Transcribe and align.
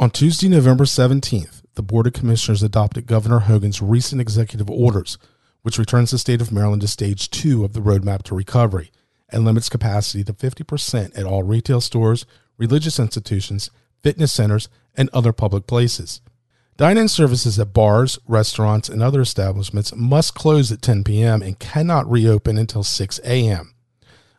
On 0.00 0.10
Tuesday, 0.10 0.48
November 0.48 0.84
17th, 0.84 1.62
the 1.74 1.82
Board 1.82 2.06
of 2.06 2.12
Commissioners 2.12 2.62
adopted 2.62 3.08
Governor 3.08 3.40
Hogan's 3.40 3.82
recent 3.82 4.20
executive 4.20 4.70
orders, 4.70 5.18
which 5.62 5.76
returns 5.76 6.12
the 6.12 6.18
state 6.18 6.40
of 6.40 6.52
Maryland 6.52 6.82
to 6.82 6.88
stage 6.88 7.28
two 7.30 7.64
of 7.64 7.72
the 7.72 7.80
roadmap 7.80 8.22
to 8.22 8.36
recovery 8.36 8.92
and 9.28 9.44
limits 9.44 9.68
capacity 9.68 10.22
to 10.22 10.32
50% 10.32 11.18
at 11.18 11.26
all 11.26 11.42
retail 11.42 11.80
stores, 11.80 12.26
religious 12.58 13.00
institutions, 13.00 13.70
fitness 14.00 14.32
centers, 14.32 14.68
and 14.96 15.10
other 15.12 15.32
public 15.32 15.66
places. 15.66 16.20
Dine 16.76 16.96
in 16.96 17.08
services 17.08 17.58
at 17.58 17.72
bars, 17.72 18.20
restaurants, 18.28 18.88
and 18.88 19.02
other 19.02 19.20
establishments 19.20 19.92
must 19.96 20.32
close 20.32 20.70
at 20.70 20.80
10 20.80 21.02
p.m. 21.02 21.42
and 21.42 21.58
cannot 21.58 22.08
reopen 22.08 22.56
until 22.56 22.84
6 22.84 23.18
a.m. 23.24 23.74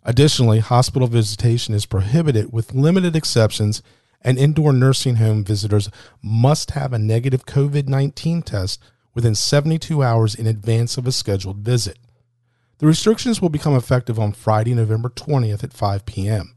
Additionally, 0.06 0.60
hospital 0.60 1.10
visitation 1.10 1.74
is 1.74 1.86
prohibited 1.86 2.54
with 2.54 2.74
limited 2.74 3.14
exceptions 3.14 3.84
and 4.22 4.38
indoor 4.38 4.74
nursing 4.74 5.16
home 5.16 5.44
visitors 5.44 5.90
must 6.22 6.72
have 6.72 6.94
a 6.94 7.00
negative 7.00 7.46
COVID 7.46 7.88
19 7.88 8.42
test 8.42 8.82
within 9.14 9.36
72 9.36 10.04
hours 10.04 10.36
in 10.36 10.48
advance 10.48 10.98
of 10.98 11.08
a 11.08 11.12
scheduled 11.12 11.58
visit. 11.58 11.98
The 12.80 12.88
restrictions 12.88 13.42
will 13.42 13.50
become 13.50 13.76
effective 13.76 14.20
on 14.20 14.32
Friday, 14.32 14.74
November 14.74 15.10
20th 15.10 15.64
at 15.64 15.74
5 15.74 16.06
p.m. 16.06 16.56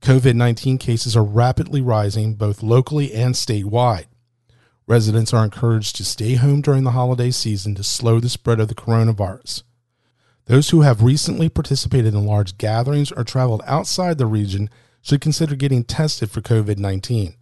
COVID 0.00 0.34
19 0.34 0.78
cases 0.78 1.16
are 1.16 1.24
rapidly 1.24 1.80
rising 1.80 2.34
both 2.34 2.62
locally 2.62 3.12
and 3.12 3.34
statewide. 3.34 4.06
Residents 4.86 5.34
are 5.34 5.44
encouraged 5.44 5.96
to 5.96 6.04
stay 6.04 6.34
home 6.34 6.62
during 6.62 6.84
the 6.84 6.92
holiday 6.92 7.30
season 7.30 7.74
to 7.74 7.82
slow 7.82 8.20
the 8.20 8.28
spread 8.28 8.60
of 8.60 8.68
the 8.68 8.74
coronavirus. 8.74 9.64
Those 10.46 10.70
who 10.70 10.80
have 10.80 11.02
recently 11.02 11.50
participated 11.50 12.14
in 12.14 12.24
large 12.24 12.56
gatherings 12.56 13.12
or 13.12 13.22
traveled 13.22 13.62
outside 13.66 14.16
the 14.16 14.26
region 14.26 14.70
should 15.02 15.20
consider 15.20 15.54
getting 15.54 15.84
tested 15.84 16.30
for 16.30 16.40
COVID 16.40 16.78
19. 16.78 17.34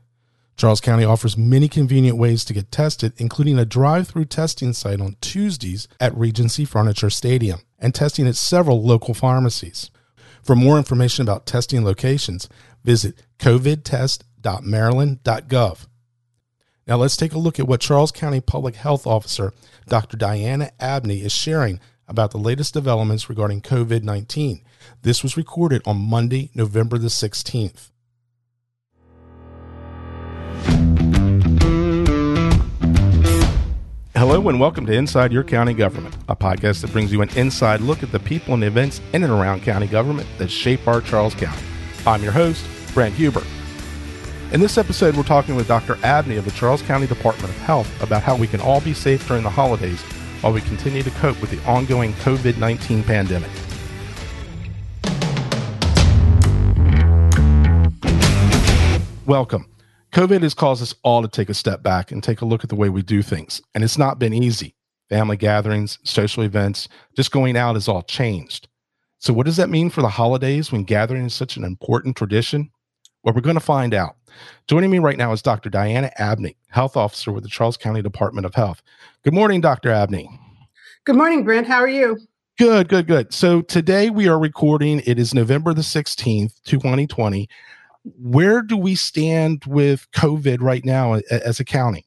Charles 0.56 0.80
County 0.80 1.04
offers 1.04 1.36
many 1.36 1.68
convenient 1.68 2.16
ways 2.16 2.42
to 2.46 2.54
get 2.54 2.72
tested, 2.72 3.12
including 3.18 3.58
a 3.58 3.66
drive 3.66 4.08
through 4.08 4.24
testing 4.24 4.72
site 4.72 5.02
on 5.02 5.16
Tuesdays 5.20 5.86
at 6.00 6.16
Regency 6.16 6.64
Furniture 6.64 7.10
Stadium 7.10 7.60
and 7.78 7.94
testing 7.94 8.26
at 8.26 8.36
several 8.36 8.82
local 8.82 9.12
pharmacies. 9.12 9.90
For 10.42 10.56
more 10.56 10.78
information 10.78 11.20
about 11.22 11.44
testing 11.44 11.84
locations, 11.84 12.48
visit 12.84 13.22
covidtest.maryland.gov. 13.38 15.86
Now 16.86 16.96
let's 16.96 17.16
take 17.16 17.32
a 17.34 17.38
look 17.38 17.58
at 17.58 17.66
what 17.66 17.80
Charles 17.80 18.12
County 18.12 18.40
Public 18.40 18.76
Health 18.76 19.04
Officer 19.06 19.52
Dr. 19.88 20.16
Diana 20.16 20.70
Abney 20.80 21.20
is 21.20 21.32
sharing 21.32 21.80
about 22.08 22.30
the 22.30 22.38
latest 22.38 22.74
developments 22.74 23.28
regarding 23.28 23.60
COVID 23.60 24.02
19. 24.02 24.62
This 25.02 25.22
was 25.22 25.36
recorded 25.36 25.82
on 25.86 26.08
Monday, 26.08 26.50
November 26.54 26.98
the 26.98 27.08
16th. 27.08 27.90
Hello 34.14 34.48
and 34.48 34.58
welcome 34.58 34.86
to 34.86 34.92
Inside 34.92 35.30
Your 35.30 35.44
County 35.44 35.74
Government, 35.74 36.16
a 36.28 36.34
podcast 36.34 36.80
that 36.80 36.90
brings 36.90 37.12
you 37.12 37.20
an 37.20 37.28
inside 37.36 37.80
look 37.80 38.02
at 38.02 38.12
the 38.12 38.18
people 38.18 38.54
and 38.54 38.64
events 38.64 39.00
in 39.12 39.22
and 39.22 39.32
around 39.32 39.62
county 39.62 39.86
government 39.86 40.26
that 40.38 40.50
shape 40.50 40.88
our 40.88 41.02
Charles 41.02 41.34
County. 41.34 41.62
I'm 42.06 42.22
your 42.22 42.32
host, 42.32 42.64
Brent 42.94 43.14
Huber. 43.14 43.42
In 44.52 44.60
this 44.60 44.78
episode, 44.78 45.16
we're 45.16 45.22
talking 45.22 45.54
with 45.54 45.68
Dr. 45.68 45.98
Abney 46.02 46.36
of 46.36 46.44
the 46.44 46.50
Charles 46.52 46.80
County 46.80 47.06
Department 47.06 47.50
of 47.50 47.58
Health 47.58 48.02
about 48.02 48.22
how 48.22 48.36
we 48.36 48.46
can 48.46 48.60
all 48.60 48.80
be 48.80 48.94
safe 48.94 49.26
during 49.28 49.42
the 49.42 49.50
holidays 49.50 50.02
while 50.40 50.52
we 50.52 50.60
continue 50.62 51.02
to 51.02 51.10
cope 51.12 51.40
with 51.40 51.50
the 51.50 51.62
ongoing 51.64 52.12
COVID 52.14 52.58
19 52.58 53.02
pandemic. 53.02 53.50
Welcome. 59.26 59.66
COVID 60.12 60.42
has 60.42 60.54
caused 60.54 60.82
us 60.82 60.94
all 61.02 61.20
to 61.20 61.28
take 61.28 61.50
a 61.50 61.54
step 61.54 61.82
back 61.82 62.12
and 62.12 62.22
take 62.22 62.40
a 62.40 62.44
look 62.44 62.62
at 62.62 62.70
the 62.70 62.76
way 62.76 62.88
we 62.88 63.02
do 63.02 63.22
things. 63.22 63.60
And 63.74 63.82
it's 63.82 63.98
not 63.98 64.18
been 64.18 64.32
easy. 64.32 64.76
Family 65.08 65.36
gatherings, 65.36 65.98
social 66.04 66.42
events, 66.42 66.88
just 67.16 67.32
going 67.32 67.56
out 67.56 67.74
has 67.74 67.88
all 67.88 68.02
changed. 68.02 68.68
So, 69.18 69.32
what 69.32 69.46
does 69.46 69.56
that 69.56 69.68
mean 69.68 69.90
for 69.90 70.02
the 70.02 70.08
holidays 70.08 70.70
when 70.70 70.84
gathering 70.84 71.24
is 71.24 71.34
such 71.34 71.56
an 71.56 71.64
important 71.64 72.16
tradition? 72.16 72.70
Well, 73.22 73.34
we're 73.34 73.40
going 73.40 73.54
to 73.54 73.60
find 73.60 73.92
out. 73.92 74.16
Joining 74.66 74.90
me 74.90 74.98
right 74.98 75.16
now 75.16 75.32
is 75.32 75.42
Dr. 75.42 75.70
Diana 75.70 76.10
Abney, 76.16 76.56
Health 76.68 76.96
Officer 76.96 77.32
with 77.32 77.42
the 77.42 77.48
Charles 77.48 77.76
County 77.76 78.02
Department 78.02 78.46
of 78.46 78.54
Health. 78.54 78.82
Good 79.22 79.34
morning, 79.34 79.60
Dr. 79.60 79.90
Abney. 79.90 80.28
Good 81.04 81.16
morning, 81.16 81.44
Brent. 81.44 81.66
How 81.66 81.78
are 81.78 81.88
you? 81.88 82.18
Good, 82.58 82.88
good, 82.88 83.06
good. 83.06 83.34
So 83.34 83.60
today 83.60 84.10
we 84.10 84.28
are 84.28 84.38
recording. 84.38 85.02
It 85.04 85.18
is 85.18 85.34
November 85.34 85.74
the 85.74 85.82
16th, 85.82 86.62
2020 86.64 87.48
where 88.18 88.62
do 88.62 88.76
we 88.76 88.94
stand 88.94 89.64
with 89.66 90.06
COVID 90.12 90.60
right 90.60 90.84
now 90.84 91.14
as 91.30 91.60
a 91.60 91.64
county? 91.64 92.06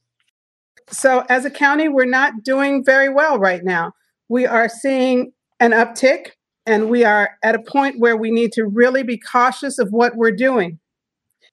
So, 0.90 1.24
as 1.30 1.46
a 1.46 1.52
county, 1.52 1.88
we're 1.88 2.06
not 2.06 2.44
doing 2.44 2.84
very 2.84 3.10
well 3.10 3.38
right 3.38 3.64
now. 3.64 3.94
We 4.28 4.46
are 4.46 4.70
seeing 4.70 5.34
an 5.60 5.72
uptick, 5.72 6.32
and 6.66 6.90
we 6.90 7.04
are 7.04 7.32
at 7.44 7.56
a 7.56 7.60
point 7.60 8.00
where 8.00 8.18
we 8.18 8.32
need 8.32 8.52
to 8.54 8.66
really 8.66 9.04
be 9.04 9.18
cautious 9.18 9.78
of 9.78 9.90
what 9.92 10.16
we're 10.16 10.32
doing. 10.32 10.80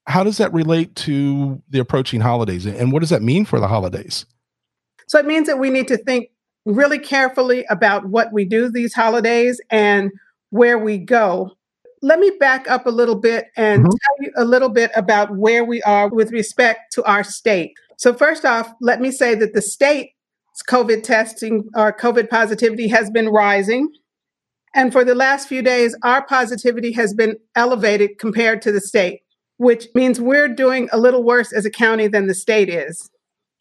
How 0.07 0.23
does 0.23 0.39
that 0.39 0.53
relate 0.53 0.95
to 0.97 1.61
the 1.69 1.79
approaching 1.79 2.21
holidays, 2.21 2.67
and 2.67 2.93
what 2.93 3.01
does 3.01 3.11
that 3.11 3.23
mean 3.23 3.45
for 3.45 3.61
the 3.61 3.69
holidays? 3.69 4.27
So, 5.09 5.19
it 5.19 5.27
means 5.27 5.47
that 5.47 5.59
we 5.59 5.71
need 5.71 5.89
to 5.89 5.97
think 5.97 6.29
really 6.65 6.99
carefully 6.99 7.65
about 7.71 8.07
what 8.07 8.33
we 8.33 8.45
do 8.45 8.69
these 8.71 8.95
holidays 8.95 9.61
and 9.71 10.11
where 10.51 10.79
we 10.79 10.99
go 10.99 11.57
let 12.03 12.19
me 12.19 12.31
back 12.39 12.71
up 12.71 12.87
a 12.87 12.91
little 12.91 13.17
bit 13.17 13.47
and 13.57 13.83
mm-hmm. 13.83 13.91
tell 13.91 14.17
you 14.21 14.33
a 14.37 14.45
little 14.45 14.69
bit 14.69 14.91
about 14.95 15.37
where 15.37 15.65
we 15.65 15.83
are 15.83 16.09
with 16.09 16.31
respect 16.31 16.93
to 16.93 17.05
our 17.05 17.25
state. 17.25 17.73
So, 17.99 18.15
first 18.15 18.45
off, 18.45 18.73
let 18.81 19.01
me 19.01 19.11
say 19.11 19.35
that 19.35 19.55
the 19.55 19.63
state's 19.63 20.13
COVID 20.69 21.03
testing 21.03 21.69
or 21.75 21.93
COVID 21.93 22.29
positivity 22.29 22.89
has 22.89 23.11
been 23.11 23.29
rising. 23.29 23.89
And 24.75 24.93
for 24.93 25.05
the 25.05 25.15
last 25.15 25.49
few 25.49 25.63
days, 25.63 25.97
our 26.03 26.25
positivity 26.27 26.93
has 26.93 27.15
been 27.15 27.37
elevated 27.55 28.19
compared 28.19 28.61
to 28.63 28.73
the 28.73 28.81
state, 28.81 29.23
which 29.59 29.87
means 29.95 30.21
we're 30.21 30.49
doing 30.49 30.89
a 30.93 30.99
little 30.99 31.23
worse 31.23 31.53
as 31.53 31.65
a 31.65 31.71
county 31.71 32.09
than 32.09 32.27
the 32.27 32.35
state 32.35 32.69
is. 32.69 33.09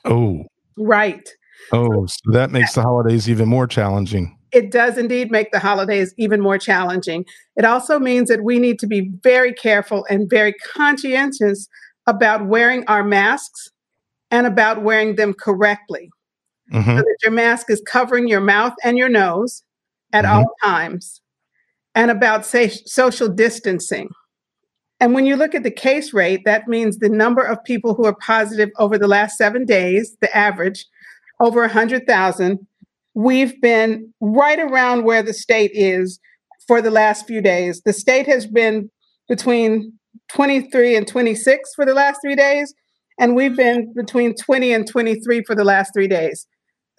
Oh. 0.03 0.43
Right. 0.77 1.29
Oh, 1.71 2.05
so 2.05 2.31
that 2.31 2.51
makes 2.51 2.73
the 2.73 2.81
holidays 2.81 3.29
even 3.29 3.47
more 3.47 3.65
challenging 3.65 4.37
it 4.55 4.71
does 4.71 4.97
indeed 4.97 5.31
make 5.31 5.51
the 5.51 5.59
holidays 5.59 6.13
even 6.17 6.39
more 6.39 6.57
challenging. 6.57 7.25
It 7.57 7.65
also 7.65 7.99
means 7.99 8.29
that 8.29 8.45
we 8.45 8.57
need 8.57 8.79
to 8.79 8.87
be 8.87 9.11
very 9.21 9.53
careful 9.53 10.05
and 10.09 10.29
very 10.29 10.53
conscientious 10.53 11.67
about 12.07 12.47
wearing 12.47 12.85
our 12.87 13.03
masks 13.03 13.69
and 14.31 14.47
about 14.47 14.81
wearing 14.81 15.17
them 15.17 15.33
correctly. 15.33 16.09
Mm-hmm. 16.71 16.89
So 16.89 16.95
that 16.95 17.17
your 17.21 17.33
mask 17.33 17.69
is 17.69 17.83
covering 17.85 18.29
your 18.29 18.39
mouth 18.39 18.73
and 18.81 18.97
your 18.97 19.09
nose 19.09 19.61
at 20.13 20.23
mm-hmm. 20.23 20.37
all 20.37 20.45
times, 20.63 21.21
and 21.93 22.09
about 22.09 22.45
say, 22.45 22.69
social 22.69 23.27
distancing. 23.27 24.09
And 24.99 25.13
when 25.13 25.25
you 25.25 25.35
look 25.35 25.53
at 25.53 25.63
the 25.63 25.71
case 25.71 26.13
rate, 26.13 26.41
that 26.45 26.67
means 26.67 26.97
the 26.97 27.09
number 27.09 27.41
of 27.41 27.63
people 27.63 27.93
who 27.93 28.05
are 28.05 28.15
positive 28.15 28.69
over 28.79 28.97
the 28.97 29.07
last 29.07 29.37
seven 29.37 29.65
days, 29.65 30.15
the 30.21 30.35
average, 30.35 30.85
over 31.39 31.61
100,000, 31.61 32.67
we've 33.13 33.59
been 33.61 34.13
right 34.21 34.59
around 34.59 35.03
where 35.03 35.21
the 35.21 35.33
state 35.33 35.71
is 35.73 36.19
for 36.67 36.81
the 36.81 36.91
last 36.91 37.27
few 37.27 37.41
days. 37.41 37.81
The 37.81 37.93
state 37.93 38.25
has 38.27 38.47
been 38.47 38.89
between 39.27 39.93
23 40.29 40.95
and 40.95 41.07
26 41.07 41.75
for 41.75 41.85
the 41.85 41.93
last 41.93 42.19
three 42.23 42.35
days, 42.35 42.73
and 43.19 43.35
we've 43.35 43.55
been 43.55 43.93
between 43.93 44.35
20 44.35 44.73
and 44.73 44.87
23 44.87 45.43
for 45.43 45.55
the 45.55 45.63
last 45.63 45.91
three 45.93 46.07
days. 46.07 46.47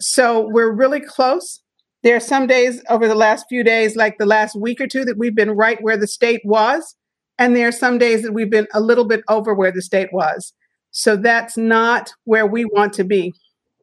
So 0.00 0.48
we're 0.50 0.72
really 0.72 1.00
close. 1.00 1.60
There 2.02 2.16
are 2.16 2.20
some 2.20 2.46
days 2.46 2.82
over 2.88 3.08
the 3.08 3.14
last 3.14 3.46
few 3.48 3.64
days, 3.64 3.96
like 3.96 4.18
the 4.18 4.26
last 4.26 4.54
week 4.54 4.80
or 4.80 4.86
two, 4.86 5.04
that 5.06 5.18
we've 5.18 5.34
been 5.34 5.52
right 5.52 5.82
where 5.82 5.96
the 5.96 6.06
state 6.06 6.42
was. 6.44 6.94
And 7.38 7.54
there 7.54 7.68
are 7.68 7.72
some 7.72 7.98
days 7.98 8.22
that 8.22 8.32
we've 8.32 8.50
been 8.50 8.66
a 8.72 8.80
little 8.80 9.04
bit 9.04 9.22
over 9.28 9.54
where 9.54 9.72
the 9.72 9.82
state 9.82 10.12
was. 10.12 10.52
So 10.90 11.16
that's 11.16 11.56
not 11.56 12.12
where 12.24 12.46
we 12.46 12.64
want 12.64 12.92
to 12.94 13.04
be. 13.04 13.34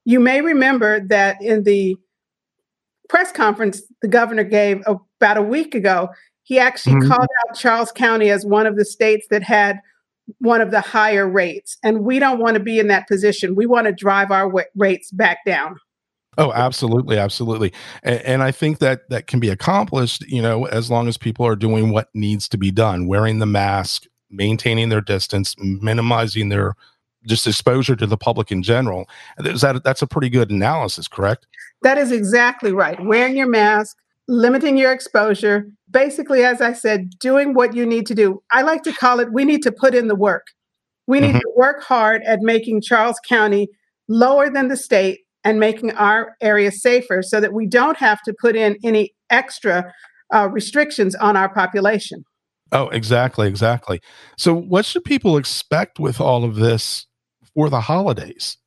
You 0.05 0.19
may 0.19 0.41
remember 0.41 0.99
that 1.07 1.41
in 1.41 1.63
the 1.63 1.95
press 3.09 3.31
conference 3.31 3.83
the 4.01 4.07
governor 4.07 4.43
gave 4.43 4.81
about 4.87 5.37
a 5.37 5.41
week 5.41 5.75
ago, 5.75 6.09
he 6.41 6.59
actually 6.59 6.95
mm-hmm. 6.95 7.09
called 7.09 7.27
out 7.47 7.55
Charles 7.55 7.91
County 7.91 8.29
as 8.29 8.45
one 8.45 8.65
of 8.65 8.75
the 8.75 8.85
states 8.85 9.27
that 9.29 9.43
had 9.43 9.79
one 10.39 10.61
of 10.61 10.71
the 10.71 10.81
higher 10.81 11.27
rates. 11.27 11.77
And 11.83 12.03
we 12.03 12.19
don't 12.19 12.39
want 12.39 12.55
to 12.55 12.59
be 12.59 12.79
in 12.79 12.87
that 12.87 13.07
position. 13.07 13.55
We 13.55 13.65
want 13.65 13.87
to 13.87 13.93
drive 13.93 14.31
our 14.31 14.47
w- 14.47 14.65
rates 14.75 15.11
back 15.11 15.39
down. 15.45 15.77
Oh, 16.37 16.51
absolutely, 16.53 17.17
absolutely, 17.17 17.73
and, 18.01 18.19
and, 18.21 18.43
I 18.43 18.51
think 18.51 18.79
that 18.79 19.09
that 19.09 19.27
can 19.27 19.39
be 19.39 19.49
accomplished, 19.49 20.21
you 20.27 20.41
know, 20.41 20.65
as 20.65 20.89
long 20.89 21.07
as 21.07 21.17
people 21.17 21.45
are 21.45 21.55
doing 21.55 21.91
what 21.91 22.09
needs 22.13 22.49
to 22.49 22.57
be 22.57 22.71
done, 22.71 23.07
wearing 23.07 23.39
the 23.39 23.45
mask, 23.45 24.07
maintaining 24.31 24.89
their 24.89 25.01
distance, 25.01 25.55
minimizing 25.59 26.49
their 26.49 26.75
just 27.25 27.47
exposure 27.47 27.95
to 27.95 28.05
the 28.05 28.17
public 28.17 28.51
in 28.51 28.63
general. 28.63 29.07
Is 29.39 29.61
that 29.61 29.83
that's 29.83 30.01
a 30.01 30.07
pretty 30.07 30.29
good 30.29 30.51
analysis, 30.51 31.07
correct? 31.07 31.47
That 31.81 31.97
is 31.97 32.11
exactly 32.11 32.71
right. 32.71 32.99
Wearing 33.05 33.37
your 33.37 33.47
mask, 33.47 33.97
limiting 34.27 34.77
your 34.77 34.91
exposure, 34.91 35.67
basically, 35.89 36.43
as 36.43 36.61
I 36.61 36.73
said, 36.73 37.11
doing 37.19 37.53
what 37.53 37.73
you 37.73 37.85
need 37.85 38.05
to 38.07 38.15
do. 38.15 38.41
I 38.51 38.61
like 38.61 38.83
to 38.83 38.93
call 38.93 39.19
it 39.19 39.31
we 39.31 39.45
need 39.45 39.63
to 39.63 39.71
put 39.71 39.95
in 39.95 40.07
the 40.07 40.15
work. 40.15 40.47
We 41.07 41.19
need 41.19 41.29
mm-hmm. 41.29 41.39
to 41.39 41.53
work 41.55 41.83
hard 41.83 42.23
at 42.23 42.41
making 42.41 42.81
Charles 42.81 43.19
County 43.27 43.67
lower 44.07 44.49
than 44.49 44.69
the 44.69 44.77
state 44.77 45.21
and 45.43 45.59
making 45.59 45.91
our 45.91 46.35
area 46.41 46.71
safer 46.71 47.21
so 47.21 47.39
that 47.39 47.53
we 47.53 47.67
don't 47.67 47.97
have 47.97 48.21
to 48.23 48.33
put 48.39 48.55
in 48.55 48.77
any 48.83 49.13
extra 49.29 49.93
uh, 50.33 50.47
restrictions 50.49 51.15
on 51.15 51.35
our 51.35 51.53
population. 51.53 52.23
Oh, 52.71 52.89
exactly, 52.89 53.47
exactly. 53.47 53.99
So, 54.37 54.53
what 54.53 54.85
should 54.85 55.03
people 55.03 55.37
expect 55.37 55.99
with 55.99 56.19
all 56.19 56.43
of 56.43 56.55
this 56.55 57.05
for 57.53 57.69
the 57.69 57.81
holidays? 57.81 58.57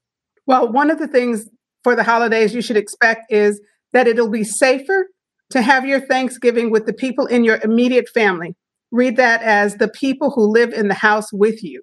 Well, 0.46 0.70
one 0.70 0.90
of 0.90 0.98
the 0.98 1.08
things 1.08 1.48
for 1.82 1.96
the 1.96 2.04
holidays 2.04 2.54
you 2.54 2.62
should 2.62 2.76
expect 2.76 3.32
is 3.32 3.60
that 3.92 4.06
it'll 4.06 4.30
be 4.30 4.44
safer 4.44 5.08
to 5.50 5.62
have 5.62 5.84
your 5.84 6.00
Thanksgiving 6.00 6.70
with 6.70 6.86
the 6.86 6.92
people 6.92 7.26
in 7.26 7.44
your 7.44 7.58
immediate 7.62 8.08
family. 8.08 8.54
Read 8.92 9.16
that 9.16 9.42
as 9.42 9.76
the 9.76 9.88
people 9.88 10.30
who 10.30 10.52
live 10.52 10.72
in 10.72 10.88
the 10.88 10.94
house 10.94 11.32
with 11.32 11.62
you. 11.64 11.82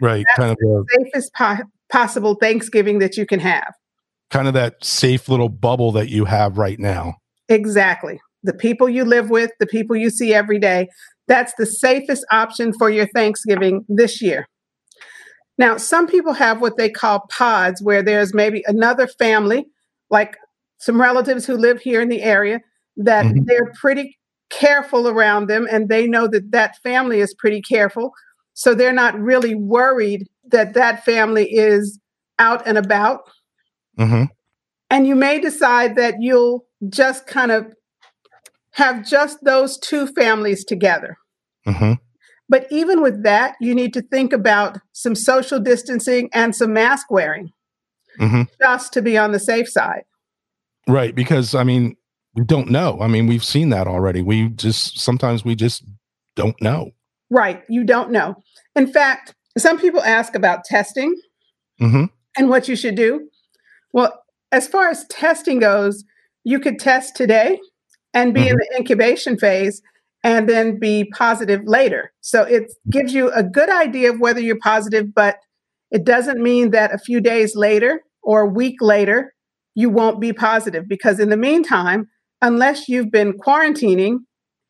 Right. 0.00 0.24
That's 0.28 0.38
kind 0.38 0.50
of 0.52 0.56
the 0.58 0.84
safest 1.04 1.34
po- 1.34 1.64
possible 1.90 2.34
Thanksgiving 2.34 2.98
that 3.00 3.16
you 3.16 3.26
can 3.26 3.40
have. 3.40 3.72
Kind 4.30 4.48
of 4.48 4.54
that 4.54 4.84
safe 4.84 5.28
little 5.28 5.48
bubble 5.48 5.92
that 5.92 6.08
you 6.08 6.24
have 6.24 6.58
right 6.58 6.78
now. 6.78 7.14
Exactly. 7.48 8.20
The 8.42 8.54
people 8.54 8.88
you 8.88 9.04
live 9.04 9.30
with, 9.30 9.50
the 9.58 9.66
people 9.66 9.96
you 9.96 10.10
see 10.10 10.34
every 10.34 10.58
day, 10.58 10.88
that's 11.26 11.52
the 11.58 11.66
safest 11.66 12.24
option 12.30 12.72
for 12.72 12.90
your 12.90 13.06
Thanksgiving 13.14 13.84
this 13.88 14.22
year. 14.22 14.46
Now, 15.56 15.76
some 15.76 16.06
people 16.06 16.32
have 16.34 16.60
what 16.60 16.76
they 16.76 16.88
call 16.88 17.26
pods, 17.30 17.82
where 17.82 18.02
there's 18.02 18.32
maybe 18.32 18.62
another 18.66 19.06
family, 19.06 19.66
like 20.08 20.36
some 20.78 21.00
relatives 21.00 21.46
who 21.46 21.56
live 21.56 21.80
here 21.80 22.00
in 22.00 22.08
the 22.08 22.22
area, 22.22 22.60
that 22.96 23.26
mm-hmm. 23.26 23.44
they're 23.44 23.72
pretty 23.80 24.16
careful 24.50 25.08
around 25.08 25.48
them 25.48 25.66
and 25.70 25.88
they 25.88 26.06
know 26.06 26.26
that 26.26 26.50
that 26.52 26.76
family 26.82 27.20
is 27.20 27.34
pretty 27.34 27.60
careful. 27.60 28.12
So 28.54 28.74
they're 28.74 28.92
not 28.92 29.18
really 29.18 29.54
worried 29.54 30.26
that 30.48 30.74
that 30.74 31.04
family 31.04 31.52
is 31.52 31.98
out 32.38 32.66
and 32.66 32.78
about. 32.78 33.20
Mm-hmm. 33.98 34.24
And 34.90 35.06
you 35.06 35.14
may 35.14 35.40
decide 35.40 35.96
that 35.96 36.14
you'll 36.20 36.66
just 36.88 37.26
kind 37.26 37.50
of 37.50 37.74
have 38.72 39.06
just 39.06 39.44
those 39.44 39.78
two 39.78 40.06
families 40.06 40.64
together. 40.64 41.16
Mm-hmm. 41.66 41.94
But 42.48 42.66
even 42.70 43.02
with 43.02 43.22
that, 43.24 43.56
you 43.60 43.74
need 43.74 43.92
to 43.94 44.02
think 44.02 44.32
about 44.32 44.78
some 44.92 45.14
social 45.14 45.60
distancing 45.60 46.30
and 46.32 46.56
some 46.56 46.72
mask 46.72 47.10
wearing 47.10 47.50
mm-hmm. 48.18 48.42
just 48.60 48.92
to 48.94 49.02
be 49.02 49.18
on 49.18 49.32
the 49.32 49.40
safe 49.40 49.68
side. 49.68 50.04
Right. 50.86 51.14
Because, 51.14 51.54
I 51.54 51.64
mean, 51.64 51.96
we 52.34 52.44
don't 52.44 52.70
know. 52.70 52.98
I 53.00 53.08
mean, 53.08 53.26
we've 53.26 53.44
seen 53.44 53.68
that 53.70 53.86
already. 53.86 54.22
We 54.22 54.48
just 54.50 54.98
sometimes 54.98 55.44
we 55.44 55.54
just 55.54 55.84
don't 56.36 56.60
know. 56.62 56.92
Right. 57.30 57.62
You 57.68 57.84
don't 57.84 58.10
know. 58.10 58.36
In 58.74 58.90
fact, 58.90 59.34
some 59.58 59.78
people 59.78 60.02
ask 60.02 60.34
about 60.34 60.64
testing 60.64 61.14
mm-hmm. 61.80 62.04
and 62.38 62.48
what 62.48 62.68
you 62.68 62.76
should 62.76 62.94
do. 62.94 63.28
Well, 63.92 64.22
as 64.52 64.66
far 64.68 64.88
as 64.88 65.06
testing 65.08 65.58
goes, 65.60 66.04
you 66.44 66.60
could 66.60 66.78
test 66.78 67.16
today 67.16 67.60
and 68.14 68.32
be 68.32 68.40
mm-hmm. 68.40 68.50
in 68.50 68.56
the 68.56 68.76
incubation 68.78 69.38
phase 69.38 69.82
and 70.24 70.48
then 70.48 70.78
be 70.78 71.10
positive 71.14 71.62
later. 71.64 72.12
So 72.20 72.42
it 72.42 72.72
gives 72.90 73.14
you 73.14 73.30
a 73.30 73.42
good 73.42 73.70
idea 73.70 74.10
of 74.10 74.20
whether 74.20 74.40
you're 74.40 74.58
positive, 74.58 75.14
but 75.14 75.36
it 75.90 76.04
doesn't 76.04 76.42
mean 76.42 76.70
that 76.70 76.92
a 76.92 76.98
few 76.98 77.20
days 77.20 77.54
later 77.54 78.00
or 78.22 78.42
a 78.42 78.48
week 78.48 78.76
later 78.80 79.34
you 79.74 79.88
won't 79.88 80.20
be 80.20 80.32
positive 80.32 80.88
because 80.88 81.20
in 81.20 81.30
the 81.30 81.36
meantime, 81.36 82.08
unless 82.42 82.88
you've 82.88 83.10
been 83.10 83.32
quarantining, 83.32 84.18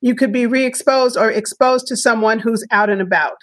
you 0.00 0.14
could 0.14 0.32
be 0.32 0.46
re-exposed 0.46 1.16
or 1.16 1.30
exposed 1.30 1.86
to 1.86 1.96
someone 1.96 2.38
who's 2.38 2.64
out 2.70 2.90
and 2.90 3.00
about. 3.00 3.36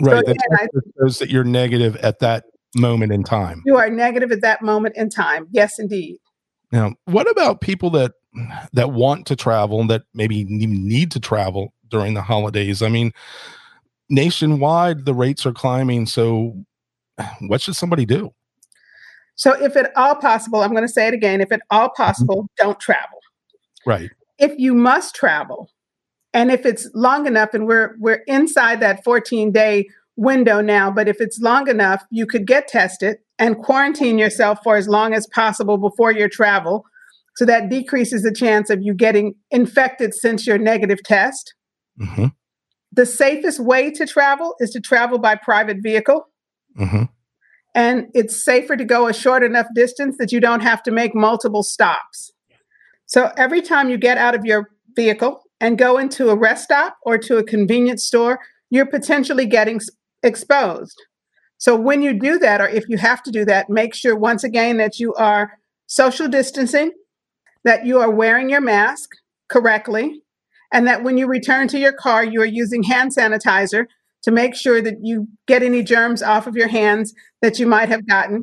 Right. 0.00 0.24
So 0.24 0.32
again, 0.32 0.36
I, 0.52 0.66
shows 0.98 1.18
that 1.18 1.30
you're 1.30 1.44
negative 1.44 1.96
at 1.96 2.20
that 2.20 2.44
moment 2.76 3.12
in 3.12 3.22
time. 3.22 3.62
You 3.66 3.76
are 3.76 3.90
negative 3.90 4.32
at 4.32 4.40
that 4.42 4.62
moment 4.62 4.96
in 4.96 5.10
time. 5.10 5.46
Yes, 5.50 5.78
indeed. 5.78 6.18
Now, 6.72 6.94
what 7.04 7.30
about 7.30 7.60
people 7.60 7.90
that 7.90 8.12
that 8.72 8.92
want 8.92 9.26
to 9.26 9.36
travel 9.36 9.80
and 9.80 9.88
that 9.90 10.02
maybe 10.12 10.44
need 10.44 11.10
to 11.12 11.20
travel 11.20 11.72
during 11.88 12.14
the 12.14 12.22
holidays. 12.22 12.82
I 12.82 12.88
mean, 12.88 13.12
nationwide, 14.08 15.04
the 15.04 15.14
rates 15.14 15.46
are 15.46 15.52
climbing. 15.52 16.06
So, 16.06 16.64
what 17.40 17.60
should 17.60 17.76
somebody 17.76 18.04
do? 18.04 18.34
So, 19.36 19.52
if 19.62 19.76
at 19.76 19.92
all 19.96 20.16
possible, 20.16 20.60
I'm 20.60 20.72
going 20.72 20.86
to 20.86 20.92
say 20.92 21.06
it 21.08 21.14
again 21.14 21.40
if 21.40 21.52
at 21.52 21.62
all 21.70 21.88
mm-hmm. 21.88 22.02
possible, 22.02 22.42
mm-hmm. 22.42 22.64
don't 22.64 22.80
travel. 22.80 23.18
Right. 23.86 24.10
If 24.38 24.58
you 24.58 24.74
must 24.74 25.14
travel, 25.14 25.70
and 26.32 26.50
if 26.50 26.66
it's 26.66 26.90
long 26.94 27.26
enough, 27.26 27.54
and 27.54 27.66
we're 27.66 27.94
we're 28.00 28.22
inside 28.26 28.80
that 28.80 29.04
14 29.04 29.52
day 29.52 29.88
window 30.16 30.60
now, 30.60 30.90
but 30.90 31.08
if 31.08 31.20
it's 31.20 31.40
long 31.40 31.68
enough, 31.68 32.04
you 32.10 32.26
could 32.26 32.46
get 32.46 32.68
tested 32.68 33.18
and 33.38 33.58
quarantine 33.58 34.18
yourself 34.18 34.58
for 34.62 34.76
as 34.76 34.88
long 34.88 35.12
as 35.12 35.26
possible 35.26 35.76
before 35.76 36.12
your 36.12 36.28
travel 36.28 36.84
so 37.36 37.44
that 37.44 37.68
decreases 37.68 38.22
the 38.22 38.32
chance 38.32 38.70
of 38.70 38.80
you 38.80 38.94
getting 38.94 39.34
infected 39.50 40.14
since 40.14 40.46
your 40.46 40.58
negative 40.58 41.02
test. 41.02 41.54
Mm-hmm. 42.00 42.26
The 42.92 43.06
safest 43.06 43.58
way 43.58 43.90
to 43.90 44.06
travel 44.06 44.54
is 44.60 44.70
to 44.70 44.80
travel 44.80 45.18
by 45.18 45.34
private 45.34 45.78
vehicle. 45.82 46.28
Mm-hmm. 46.78 47.04
And 47.74 48.06
it's 48.14 48.44
safer 48.44 48.76
to 48.76 48.84
go 48.84 49.08
a 49.08 49.12
short 49.12 49.42
enough 49.42 49.66
distance 49.74 50.16
that 50.18 50.30
you 50.30 50.38
don't 50.38 50.60
have 50.60 50.80
to 50.84 50.92
make 50.92 51.12
multiple 51.12 51.64
stops. 51.64 52.30
So 53.06 53.32
every 53.36 53.62
time 53.62 53.90
you 53.90 53.98
get 53.98 54.16
out 54.16 54.36
of 54.36 54.44
your 54.44 54.70
vehicle 54.94 55.42
and 55.60 55.76
go 55.76 55.98
into 55.98 56.30
a 56.30 56.36
rest 56.36 56.64
stop 56.64 56.96
or 57.02 57.18
to 57.18 57.36
a 57.36 57.42
convenience 57.42 58.04
store, 58.04 58.38
you're 58.70 58.86
potentially 58.86 59.46
getting 59.46 59.80
exposed. 60.24 61.00
So 61.58 61.76
when 61.76 62.02
you 62.02 62.18
do 62.18 62.38
that, 62.40 62.60
or 62.60 62.68
if 62.68 62.88
you 62.88 62.98
have 62.98 63.22
to 63.22 63.30
do 63.30 63.44
that, 63.44 63.70
make 63.70 63.94
sure 63.94 64.16
once 64.16 64.42
again 64.42 64.76
that 64.78 64.98
you 64.98 65.14
are 65.14 65.52
social 65.86 66.26
distancing, 66.26 66.90
that 67.62 67.86
you 67.86 68.00
are 68.00 68.10
wearing 68.10 68.50
your 68.50 68.60
mask 68.60 69.10
correctly, 69.48 70.22
and 70.72 70.86
that 70.86 71.04
when 71.04 71.16
you 71.16 71.28
return 71.28 71.68
to 71.68 71.78
your 71.78 71.92
car, 71.92 72.24
you 72.24 72.42
are 72.42 72.46
using 72.46 72.82
hand 72.82 73.12
sanitizer 73.16 73.86
to 74.22 74.30
make 74.30 74.56
sure 74.56 74.82
that 74.82 74.96
you 75.02 75.28
get 75.46 75.62
any 75.62 75.82
germs 75.82 76.22
off 76.22 76.46
of 76.46 76.56
your 76.56 76.68
hands 76.68 77.14
that 77.42 77.58
you 77.58 77.66
might 77.66 77.88
have 77.88 78.06
gotten. 78.06 78.42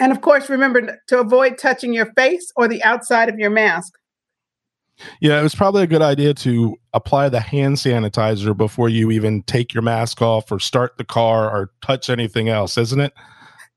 And 0.00 0.10
of 0.10 0.20
course, 0.20 0.48
remember 0.48 0.98
to 1.08 1.20
avoid 1.20 1.58
touching 1.58 1.92
your 1.92 2.12
face 2.14 2.50
or 2.56 2.66
the 2.68 2.82
outside 2.82 3.28
of 3.28 3.38
your 3.38 3.50
mask. 3.50 3.92
Yeah, 5.20 5.40
it 5.40 5.42
was 5.42 5.54
probably 5.54 5.82
a 5.82 5.86
good 5.88 6.02
idea 6.02 6.34
to 6.34 6.76
apply 6.92 7.28
the 7.28 7.40
hand 7.40 7.76
sanitizer 7.76 8.56
before 8.56 8.88
you 8.88 9.10
even 9.10 9.42
take 9.42 9.74
your 9.74 9.82
mask 9.82 10.22
off 10.22 10.50
or 10.52 10.58
start 10.60 10.98
the 10.98 11.04
car 11.04 11.50
or 11.50 11.72
touch 11.82 12.08
anything 12.08 12.48
else, 12.48 12.78
isn't 12.78 13.00
it? 13.00 13.12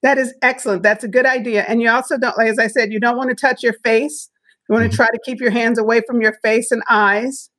That 0.03 0.17
is 0.17 0.33
excellent. 0.43 0.83
That's 0.83 1.03
a 1.03 1.07
good 1.07 1.25
idea. 1.25 1.63
And 1.67 1.81
you 1.81 1.89
also 1.89 2.17
don't, 2.17 2.37
like 2.37 2.49
as 2.49 2.59
I 2.59 2.67
said, 2.67 2.93
you 2.93 2.99
don't 2.99 3.17
want 3.17 3.29
to 3.29 3.35
touch 3.35 3.63
your 3.63 3.73
face 3.83 4.29
you 4.67 4.73
want 4.73 4.83
to 4.83 4.89
mm-hmm. 4.89 4.95
try 4.95 5.07
to 5.07 5.19
keep 5.23 5.39
your 5.39 5.51
hands 5.51 5.79
away 5.79 6.01
from 6.05 6.21
your 6.21 6.33
face 6.43 6.71
and 6.71 6.83
eyes. 6.89 7.49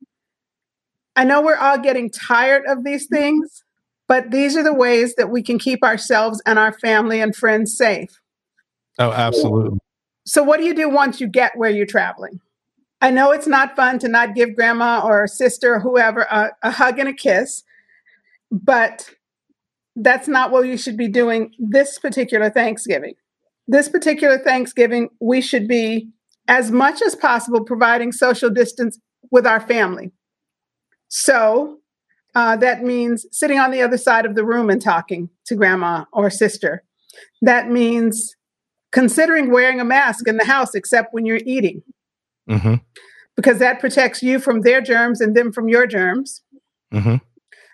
I 1.15 1.23
know 1.23 1.41
we're 1.41 1.57
all 1.57 1.79
getting 1.79 2.09
tired 2.09 2.63
of 2.67 2.83
these 2.83 3.07
things, 3.07 3.63
but 4.07 4.31
these 4.31 4.55
are 4.55 4.63
the 4.63 4.73
ways 4.73 5.15
that 5.15 5.29
we 5.29 5.41
can 5.41 5.57
keep 5.57 5.83
ourselves 5.83 6.41
and 6.45 6.59
our 6.59 6.71
family 6.71 7.19
and 7.19 7.35
friends 7.35 7.75
safe. 7.75 8.21
Oh, 8.99 9.11
absolutely. 9.11 9.79
So, 10.25 10.43
what 10.43 10.59
do 10.59 10.65
you 10.65 10.75
do 10.75 10.89
once 10.89 11.19
you 11.19 11.27
get 11.27 11.57
where 11.57 11.69
you're 11.69 11.85
traveling? 11.85 12.39
I 13.01 13.11
know 13.11 13.31
it's 13.31 13.47
not 13.47 13.75
fun 13.75 13.99
to 13.99 14.07
not 14.07 14.35
give 14.35 14.55
grandma 14.55 15.01
or 15.03 15.25
sister 15.27 15.75
or 15.75 15.79
whoever 15.79 16.21
a, 16.21 16.51
a 16.63 16.71
hug 16.71 16.99
and 16.99 17.07
a 17.07 17.13
kiss, 17.13 17.63
but 18.51 19.09
that's 19.95 20.27
not 20.27 20.51
what 20.51 20.67
you 20.67 20.77
should 20.77 20.97
be 20.97 21.07
doing 21.07 21.53
this 21.59 21.97
particular 21.97 22.49
Thanksgiving. 22.49 23.13
This 23.67 23.87
particular 23.87 24.37
Thanksgiving, 24.37 25.09
we 25.21 25.41
should 25.41 25.67
be 25.67 26.09
as 26.47 26.71
much 26.71 27.01
as 27.01 27.15
possible 27.15 27.63
providing 27.63 28.11
social 28.11 28.49
distance 28.49 28.99
with 29.31 29.45
our 29.45 29.59
family. 29.59 30.11
So 31.07 31.77
uh, 32.35 32.55
that 32.57 32.83
means 32.83 33.25
sitting 33.31 33.59
on 33.59 33.71
the 33.71 33.81
other 33.81 33.97
side 33.97 34.25
of 34.25 34.35
the 34.35 34.45
room 34.45 34.69
and 34.69 34.81
talking 34.81 35.29
to 35.45 35.55
grandma 35.55 36.05
or 36.11 36.29
sister. 36.29 36.83
That 37.41 37.69
means 37.69 38.35
considering 38.91 39.51
wearing 39.51 39.79
a 39.79 39.85
mask 39.85 40.27
in 40.27 40.37
the 40.37 40.45
house 40.45 40.75
except 40.75 41.13
when 41.13 41.25
you're 41.25 41.41
eating. 41.45 41.83
Mm-hmm. 42.49 42.75
Because 43.35 43.59
that 43.59 43.79
protects 43.79 44.21
you 44.21 44.39
from 44.39 44.61
their 44.61 44.81
germs 44.81 45.21
and 45.21 45.35
them 45.35 45.51
from 45.51 45.69
your 45.69 45.87
germs. 45.87 46.41
Mm-hmm. 46.93 47.15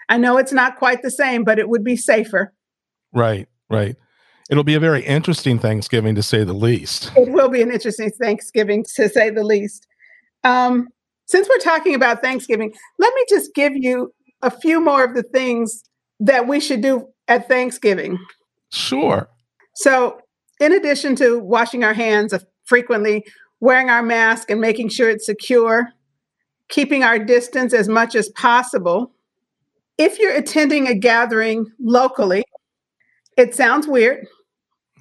I 0.10 0.18
know 0.18 0.38
it's 0.38 0.52
not 0.52 0.78
quite 0.78 1.02
the 1.02 1.12
same, 1.12 1.44
but 1.44 1.58
it 1.58 1.70
would 1.70 1.84
be 1.84 1.96
safer. 1.96 2.54
Right, 3.14 3.48
right. 3.70 3.96
It'll 4.50 4.64
be 4.64 4.76
a 4.76 4.80
very 4.80 5.04
interesting 5.04 5.58
Thanksgiving 5.58 6.14
to 6.16 6.22
say 6.22 6.44
the 6.44 6.54
least. 6.54 7.12
It 7.16 7.32
will 7.32 7.50
be 7.50 7.62
an 7.64 7.72
interesting 7.72 8.12
Thanksgiving 8.12 8.86
to 8.96 9.10
say 9.10 9.32
the 9.32 9.44
least. 9.44 9.88
Um, 10.44 10.90
since 11.26 11.50
we're 11.50 11.58
talking 11.58 11.96
about 11.96 12.22
Thanksgiving, 12.22 12.72
let 13.00 13.14
me 13.16 13.26
just 13.28 13.56
give 13.56 13.74
you 13.76 14.14
a 14.44 14.52
few 14.52 14.80
more 14.80 15.04
of 15.04 15.16
the 15.16 15.24
things 15.24 15.84
that 16.20 16.48
we 16.48 16.60
should 16.60 16.82
do 16.82 17.08
at 17.28 17.48
Thanksgiving. 17.48 18.20
Sure. 18.72 19.28
So, 19.76 20.20
in 20.60 20.72
addition 20.72 21.16
to 21.18 21.40
washing 21.40 21.84
our 21.84 21.94
hands 21.94 22.34
frequently, 22.66 23.26
wearing 23.60 23.90
our 23.90 24.04
mask 24.04 24.50
and 24.50 24.62
making 24.62 24.90
sure 24.90 25.10
it's 25.10 25.26
secure, 25.26 25.90
keeping 26.70 27.04
our 27.04 27.20
distance 27.20 27.74
as 27.74 27.88
much 27.88 28.16
as 28.16 28.30
possible, 28.30 29.12
if 29.98 30.20
you're 30.20 30.36
attending 30.36 30.88
a 30.88 30.94
gathering 30.94 31.66
locally, 31.80 32.44
It 33.38 33.54
sounds 33.54 33.86
weird, 33.88 34.28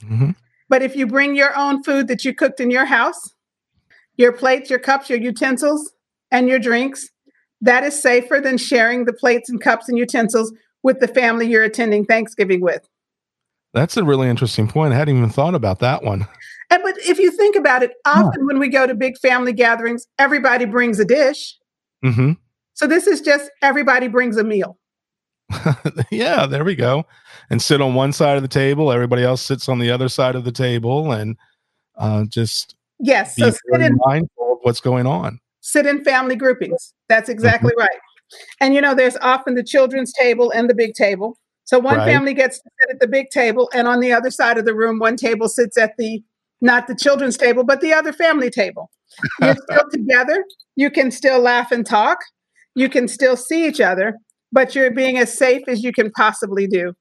mm-hmm. 0.03 0.31
but 0.69 0.83
if 0.83 0.97
you 0.97 1.07
bring 1.07 1.37
your 1.37 1.57
own 1.57 1.85
food 1.85 2.09
that 2.09 2.25
you 2.25 2.35
cooked 2.35 2.59
in 2.59 2.71
your 2.71 2.85
house, 2.85 3.33
your 4.17 4.33
plates, 4.33 4.71
your 4.71 4.81
cups, 4.81 5.09
your 5.09 5.21
utensils, 5.21 5.93
and 6.33 6.49
your 6.49 6.59
drinks, 6.59 7.09
that 7.61 7.85
is 7.85 8.01
safer 8.01 8.41
than 8.43 8.59
sharing 8.59 9.05
the 9.05 9.13
plates 9.13 9.49
and 9.49 9.61
cups 9.61 9.89
and 9.89 9.97
utensils 9.97 10.53
with 10.83 10.99
the 10.99 11.09
family 11.09 11.47
you're 11.47 11.63
attending 11.63 12.05
Thanksgiving 12.05 12.61
with. 12.61 12.89
That's 13.73 13.97
a 13.97 14.05
really 14.05 14.29
interesting 14.29 14.69
point. 14.69 14.93
I 14.93 14.97
hadn't 14.97 15.17
even 15.17 15.31
thought 15.31 15.55
about 15.55 15.79
that 15.79 16.03
one. 16.03 16.27
And 16.71 16.83
but 16.83 16.97
if 16.99 17.19
you 17.19 17.31
think 17.31 17.57
about 17.57 17.83
it, 17.83 17.93
often 18.07 18.41
yeah. 18.41 18.47
when 18.47 18.59
we 18.59 18.69
go 18.69 18.87
to 18.87 18.95
big 18.95 19.19
family 19.19 19.53
gatherings, 19.53 20.07
everybody 20.19 20.65
brings 20.65 20.99
a 20.99 21.05
dish. 21.05 21.57
Mm-hmm. 22.05 22.33
So 22.75 22.87
this 22.87 23.07
is 23.07 23.21
just 23.21 23.51
everybody 23.63 24.09
brings 24.09 24.37
a 24.37 24.45
meal. 24.45 24.79
yeah, 26.11 26.47
there 26.47 26.65
we 26.65 26.75
go. 26.75 27.07
And 27.51 27.61
sit 27.61 27.81
on 27.81 27.95
one 27.95 28.13
side 28.13 28.37
of 28.37 28.43
the 28.43 28.49
table. 28.49 28.91
Everybody 28.91 29.23
else 29.23 29.43
sits 29.43 29.69
on 29.69 29.79
the 29.79 29.91
other 29.91 30.09
side 30.09 30.35
of 30.35 30.45
the 30.45 30.53
table, 30.53 31.13
and 31.13 31.37
uh, 31.97 32.25
just 32.25 32.77
yes. 32.99 33.37
So 33.37 33.51
sit 33.51 33.81
in, 33.81 33.97
mindful 34.05 34.53
of 34.53 34.59
what's 34.63 34.81
going 34.81 35.07
on. 35.07 35.41
Sit 35.61 35.87
in 35.87 36.03
family 36.05 36.37
groupings. 36.37 36.95
That's 37.09 37.29
exactly 37.29 37.73
mm-hmm. 37.73 37.81
right. 37.81 38.01
And 38.61 38.75
you 38.75 38.81
know, 38.81 38.95
there's 38.95 39.17
often 39.19 39.55
the 39.55 39.63
children's 39.63 40.13
table 40.13 40.51
and 40.51 40.69
the 40.69 40.75
big 40.75 40.95
table. 40.95 41.39
So 41.65 41.79
one 41.79 41.97
right. 41.97 42.07
family 42.07 42.35
gets 42.35 42.59
to 42.59 42.71
sit 42.81 42.95
at 42.95 43.01
the 43.01 43.09
big 43.09 43.31
table, 43.31 43.71
and 43.73 43.87
on 43.87 44.01
the 44.01 44.13
other 44.13 44.31
side 44.31 44.59
of 44.59 44.65
the 44.65 44.75
room, 44.75 44.99
one 44.99 45.17
table 45.17 45.49
sits 45.49 45.79
at 45.79 45.97
the 45.99 46.23
not 46.65 46.87
the 46.87 46.97
children's 46.97 47.37
table, 47.37 47.63
but 47.63 47.83
the 47.83 47.93
other 47.93 48.13
family 48.13 48.51
table. 48.51 48.91
You're 49.41 49.55
still 49.71 49.91
together. 49.93 50.45
You 50.75 50.91
can 50.91 51.11
still 51.11 51.39
laugh 51.39 51.71
and 51.71 51.87
talk. 51.87 52.19
You 52.75 52.89
can 52.89 53.07
still 53.07 53.37
see 53.37 53.67
each 53.67 53.81
other, 53.81 54.17
but 54.51 54.75
you're 54.75 54.91
being 54.91 55.19
as 55.19 55.37
safe 55.37 55.63
as 55.69 55.85
you 55.85 55.93
can 55.93 56.11
possibly 56.11 56.67
do. 56.67 56.95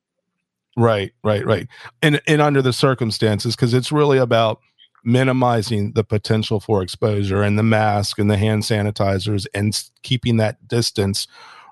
Right, 0.76 1.14
right, 1.24 1.46
right. 1.46 1.68
And 2.02 2.22
and 2.28 2.42
under 2.42 2.62
the 2.62 2.74
circumstances, 2.74 3.56
because 3.56 3.74
it's 3.74 3.92
really 3.92 4.18
about 4.18 4.60
minimizing 5.06 5.94
the 5.94 6.04
potential 6.04 6.60
for 6.60 6.82
exposure 6.82 7.42
and 7.42 7.58
the 7.58 7.64
mask 7.64 8.20
and 8.20 8.30
the 8.30 8.38
hand 8.38 8.64
sanitizers 8.64 9.46
and 9.54 9.82
keeping 10.02 10.38
that 10.38 10.68
distance 10.68 11.28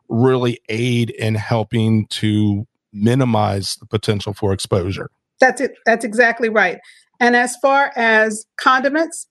really 0.10 0.60
aid 0.70 1.10
in 1.12 1.36
helping 1.36 2.06
to 2.08 2.68
minimize 2.94 3.78
the 3.78 3.86
potential 3.86 4.34
for 4.34 4.54
exposure. 4.54 5.10
That's 5.40 5.60
it. 5.60 5.74
That's 5.86 6.06
exactly 6.06 6.50
right. 6.50 6.80
And 7.22 7.36
as 7.36 7.56
far 7.58 7.94
as 7.96 8.46
condiments, 8.60 9.28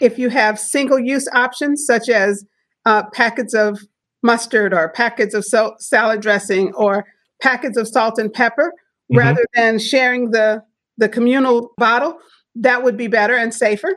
if 0.00 0.18
you 0.18 0.30
have 0.30 0.58
single 0.58 0.98
use 0.98 1.28
options 1.34 1.84
such 1.86 2.08
as 2.08 2.44
uh, 2.86 3.04
packets 3.10 3.54
of 3.54 3.78
mustard 4.22 4.72
or 4.72 4.88
packets 4.88 5.34
of 5.34 5.44
sal- 5.44 5.76
salad 5.78 6.22
dressing 6.22 6.72
or 6.74 7.04
packets 7.42 7.76
of 7.76 7.86
salt 7.86 8.18
and 8.18 8.32
pepper, 8.32 8.72
mm-hmm. 8.72 9.18
rather 9.18 9.44
than 9.54 9.78
sharing 9.78 10.30
the, 10.30 10.64
the 10.96 11.08
communal 11.08 11.72
bottle, 11.76 12.18
that 12.56 12.82
would 12.82 12.96
be 12.96 13.08
better 13.08 13.36
and 13.36 13.52
safer. 13.52 13.94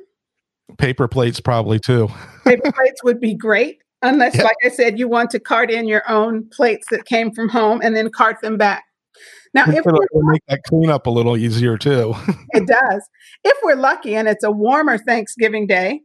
Paper 0.77 1.07
plates, 1.07 1.39
probably 1.39 1.79
too. 1.79 2.09
Paper 2.43 2.71
plates 2.75 3.01
would 3.05 3.21
be 3.21 3.33
great, 3.33 3.77
unless, 4.01 4.35
like 4.35 4.57
I 4.65 4.69
said, 4.69 4.99
you 4.99 5.07
want 5.07 5.29
to 5.31 5.39
cart 5.39 5.71
in 5.71 5.87
your 5.87 6.03
own 6.11 6.49
plates 6.49 6.87
that 6.91 7.05
came 7.05 7.31
from 7.31 7.47
home 7.47 7.79
and 7.81 7.95
then 7.95 8.09
cart 8.09 8.41
them 8.41 8.57
back. 8.57 8.83
Now, 9.57 9.63
if 9.69 9.87
it'll 9.87 10.21
make 10.21 10.45
that 10.49 10.61
cleanup 10.67 11.07
a 11.07 11.09
little 11.09 11.35
easier 11.35 11.79
too. 11.79 12.13
it 12.51 12.67
does. 12.67 13.09
If 13.43 13.57
we're 13.63 13.75
lucky 13.75 14.15
and 14.15 14.27
it's 14.27 14.43
a 14.43 14.51
warmer 14.51 14.99
Thanksgiving 14.99 15.65
day 15.65 16.01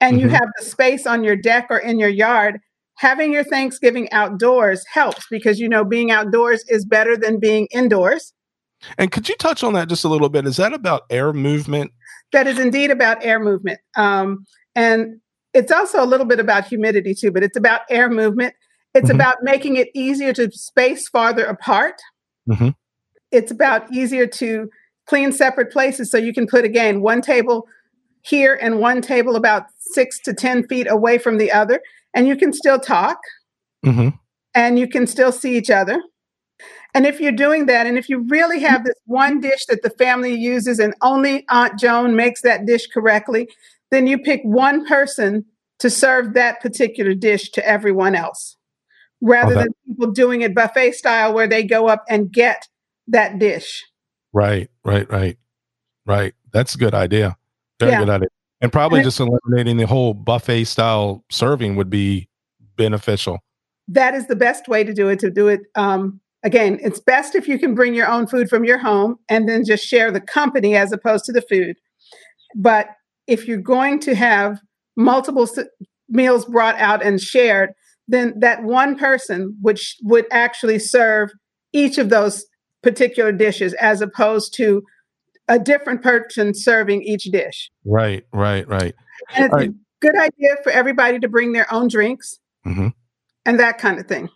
and 0.00 0.16
mm-hmm. 0.16 0.24
you 0.24 0.28
have 0.30 0.48
the 0.58 0.64
space 0.64 1.06
on 1.06 1.22
your 1.22 1.36
deck 1.36 1.66
or 1.68 1.76
in 1.76 1.98
your 1.98 2.08
yard, 2.08 2.60
having 2.94 3.30
your 3.30 3.44
Thanksgiving 3.44 4.10
outdoors 4.10 4.86
helps 4.90 5.26
because 5.30 5.60
you 5.60 5.68
know 5.68 5.84
being 5.84 6.10
outdoors 6.10 6.64
is 6.68 6.86
better 6.86 7.14
than 7.14 7.38
being 7.38 7.68
indoors. 7.72 8.32
And 8.96 9.12
could 9.12 9.28
you 9.28 9.36
touch 9.36 9.62
on 9.62 9.74
that 9.74 9.90
just 9.90 10.04
a 10.04 10.08
little 10.08 10.30
bit? 10.30 10.46
Is 10.46 10.56
that 10.56 10.72
about 10.72 11.02
air 11.10 11.34
movement? 11.34 11.92
That 12.32 12.46
is 12.46 12.58
indeed 12.58 12.90
about 12.90 13.22
air 13.22 13.38
movement. 13.38 13.80
Um, 13.96 14.46
and 14.74 15.20
it's 15.52 15.72
also 15.72 16.02
a 16.02 16.06
little 16.06 16.24
bit 16.24 16.40
about 16.40 16.66
humidity 16.66 17.14
too, 17.14 17.32
but 17.32 17.42
it's 17.42 17.58
about 17.58 17.82
air 17.90 18.08
movement. 18.08 18.54
It's 18.94 19.08
mm-hmm. 19.08 19.16
about 19.16 19.42
making 19.42 19.76
it 19.76 19.88
easier 19.94 20.32
to 20.32 20.50
space 20.52 21.06
farther 21.06 21.44
apart. 21.44 22.00
Mm-hmm. 22.48 22.70
It's 23.30 23.50
about 23.50 23.92
easier 23.92 24.26
to 24.26 24.70
clean 25.06 25.32
separate 25.32 25.72
places 25.72 26.10
so 26.10 26.18
you 26.18 26.32
can 26.32 26.46
put 26.46 26.64
again 26.64 27.00
one 27.00 27.22
table 27.22 27.66
here 28.22 28.58
and 28.60 28.78
one 28.78 29.00
table 29.00 29.36
about 29.36 29.66
six 29.78 30.20
to 30.20 30.34
10 30.34 30.66
feet 30.66 30.86
away 30.90 31.18
from 31.18 31.38
the 31.38 31.50
other, 31.50 31.80
and 32.14 32.28
you 32.28 32.36
can 32.36 32.52
still 32.52 32.78
talk 32.78 33.18
mm-hmm. 33.84 34.10
and 34.54 34.78
you 34.78 34.88
can 34.88 35.06
still 35.06 35.32
see 35.32 35.56
each 35.56 35.70
other. 35.70 36.02
And 36.94 37.06
if 37.06 37.20
you're 37.20 37.32
doing 37.32 37.66
that, 37.66 37.86
and 37.86 37.98
if 37.98 38.08
you 38.08 38.26
really 38.28 38.60
have 38.60 38.84
this 38.84 38.96
one 39.06 39.40
dish 39.40 39.66
that 39.66 39.82
the 39.82 39.90
family 39.90 40.34
uses 40.34 40.78
and 40.78 40.94
only 41.02 41.44
Aunt 41.48 41.78
Joan 41.78 42.16
makes 42.16 42.42
that 42.42 42.66
dish 42.66 42.86
correctly, 42.86 43.48
then 43.90 44.06
you 44.06 44.18
pick 44.18 44.40
one 44.42 44.86
person 44.86 45.44
to 45.78 45.90
serve 45.90 46.34
that 46.34 46.60
particular 46.60 47.14
dish 47.14 47.50
to 47.52 47.66
everyone 47.66 48.14
else 48.14 48.57
rather 49.20 49.54
oh, 49.54 49.58
than 49.58 49.68
people 49.86 50.10
doing 50.12 50.42
it 50.42 50.54
buffet 50.54 50.92
style 50.92 51.32
where 51.32 51.46
they 51.46 51.62
go 51.62 51.88
up 51.88 52.04
and 52.08 52.32
get 52.32 52.68
that 53.08 53.38
dish. 53.38 53.84
Right, 54.32 54.70
right, 54.84 55.10
right, 55.10 55.38
right. 56.06 56.34
That's 56.52 56.74
a 56.74 56.78
good 56.78 56.94
idea. 56.94 57.36
Very 57.80 57.92
yeah. 57.92 57.98
good 58.00 58.10
idea. 58.10 58.28
And 58.60 58.72
probably 58.72 59.00
and 59.00 59.04
just 59.04 59.20
eliminating 59.20 59.76
the 59.76 59.86
whole 59.86 60.14
buffet 60.14 60.64
style 60.64 61.24
serving 61.30 61.76
would 61.76 61.90
be 61.90 62.28
beneficial. 62.76 63.38
That 63.86 64.14
is 64.14 64.26
the 64.26 64.36
best 64.36 64.68
way 64.68 64.84
to 64.84 64.92
do 64.92 65.08
it. 65.08 65.18
To 65.20 65.30
do 65.30 65.48
it 65.48 65.60
um, 65.74 66.20
again, 66.42 66.78
it's 66.82 67.00
best 67.00 67.34
if 67.34 67.48
you 67.48 67.58
can 67.58 67.74
bring 67.74 67.94
your 67.94 68.08
own 68.08 68.26
food 68.26 68.48
from 68.48 68.64
your 68.64 68.78
home 68.78 69.16
and 69.28 69.48
then 69.48 69.64
just 69.64 69.84
share 69.84 70.10
the 70.10 70.20
company 70.20 70.76
as 70.76 70.92
opposed 70.92 71.24
to 71.26 71.32
the 71.32 71.42
food. 71.42 71.76
But 72.56 72.88
if 73.26 73.46
you're 73.46 73.58
going 73.58 74.00
to 74.00 74.14
have 74.14 74.60
multiple 74.96 75.48
meals 76.08 76.44
brought 76.46 76.76
out 76.76 77.04
and 77.04 77.20
shared, 77.20 77.72
then 78.08 78.34
that 78.40 78.64
one 78.64 78.96
person 78.96 79.56
which 79.60 79.96
would 80.02 80.26
actually 80.30 80.78
serve 80.78 81.30
each 81.72 81.98
of 81.98 82.08
those 82.08 82.46
particular 82.82 83.32
dishes 83.32 83.74
as 83.74 84.00
opposed 84.00 84.54
to 84.54 84.82
a 85.48 85.58
different 85.58 86.02
person 86.02 86.54
serving 86.54 87.02
each 87.02 87.24
dish. 87.24 87.70
Right, 87.84 88.24
right, 88.32 88.66
right. 88.68 88.94
And 89.34 89.46
it's 89.46 89.54
right. 89.54 89.70
a 89.70 89.74
good 90.00 90.16
idea 90.16 90.56
for 90.62 90.70
everybody 90.70 91.18
to 91.18 91.28
bring 91.28 91.52
their 91.52 91.72
own 91.72 91.88
drinks 91.88 92.38
mm-hmm. 92.66 92.88
and 93.46 93.60
that 93.60 93.78
kind 93.78 93.98
of 93.98 94.06
thing. 94.06 94.28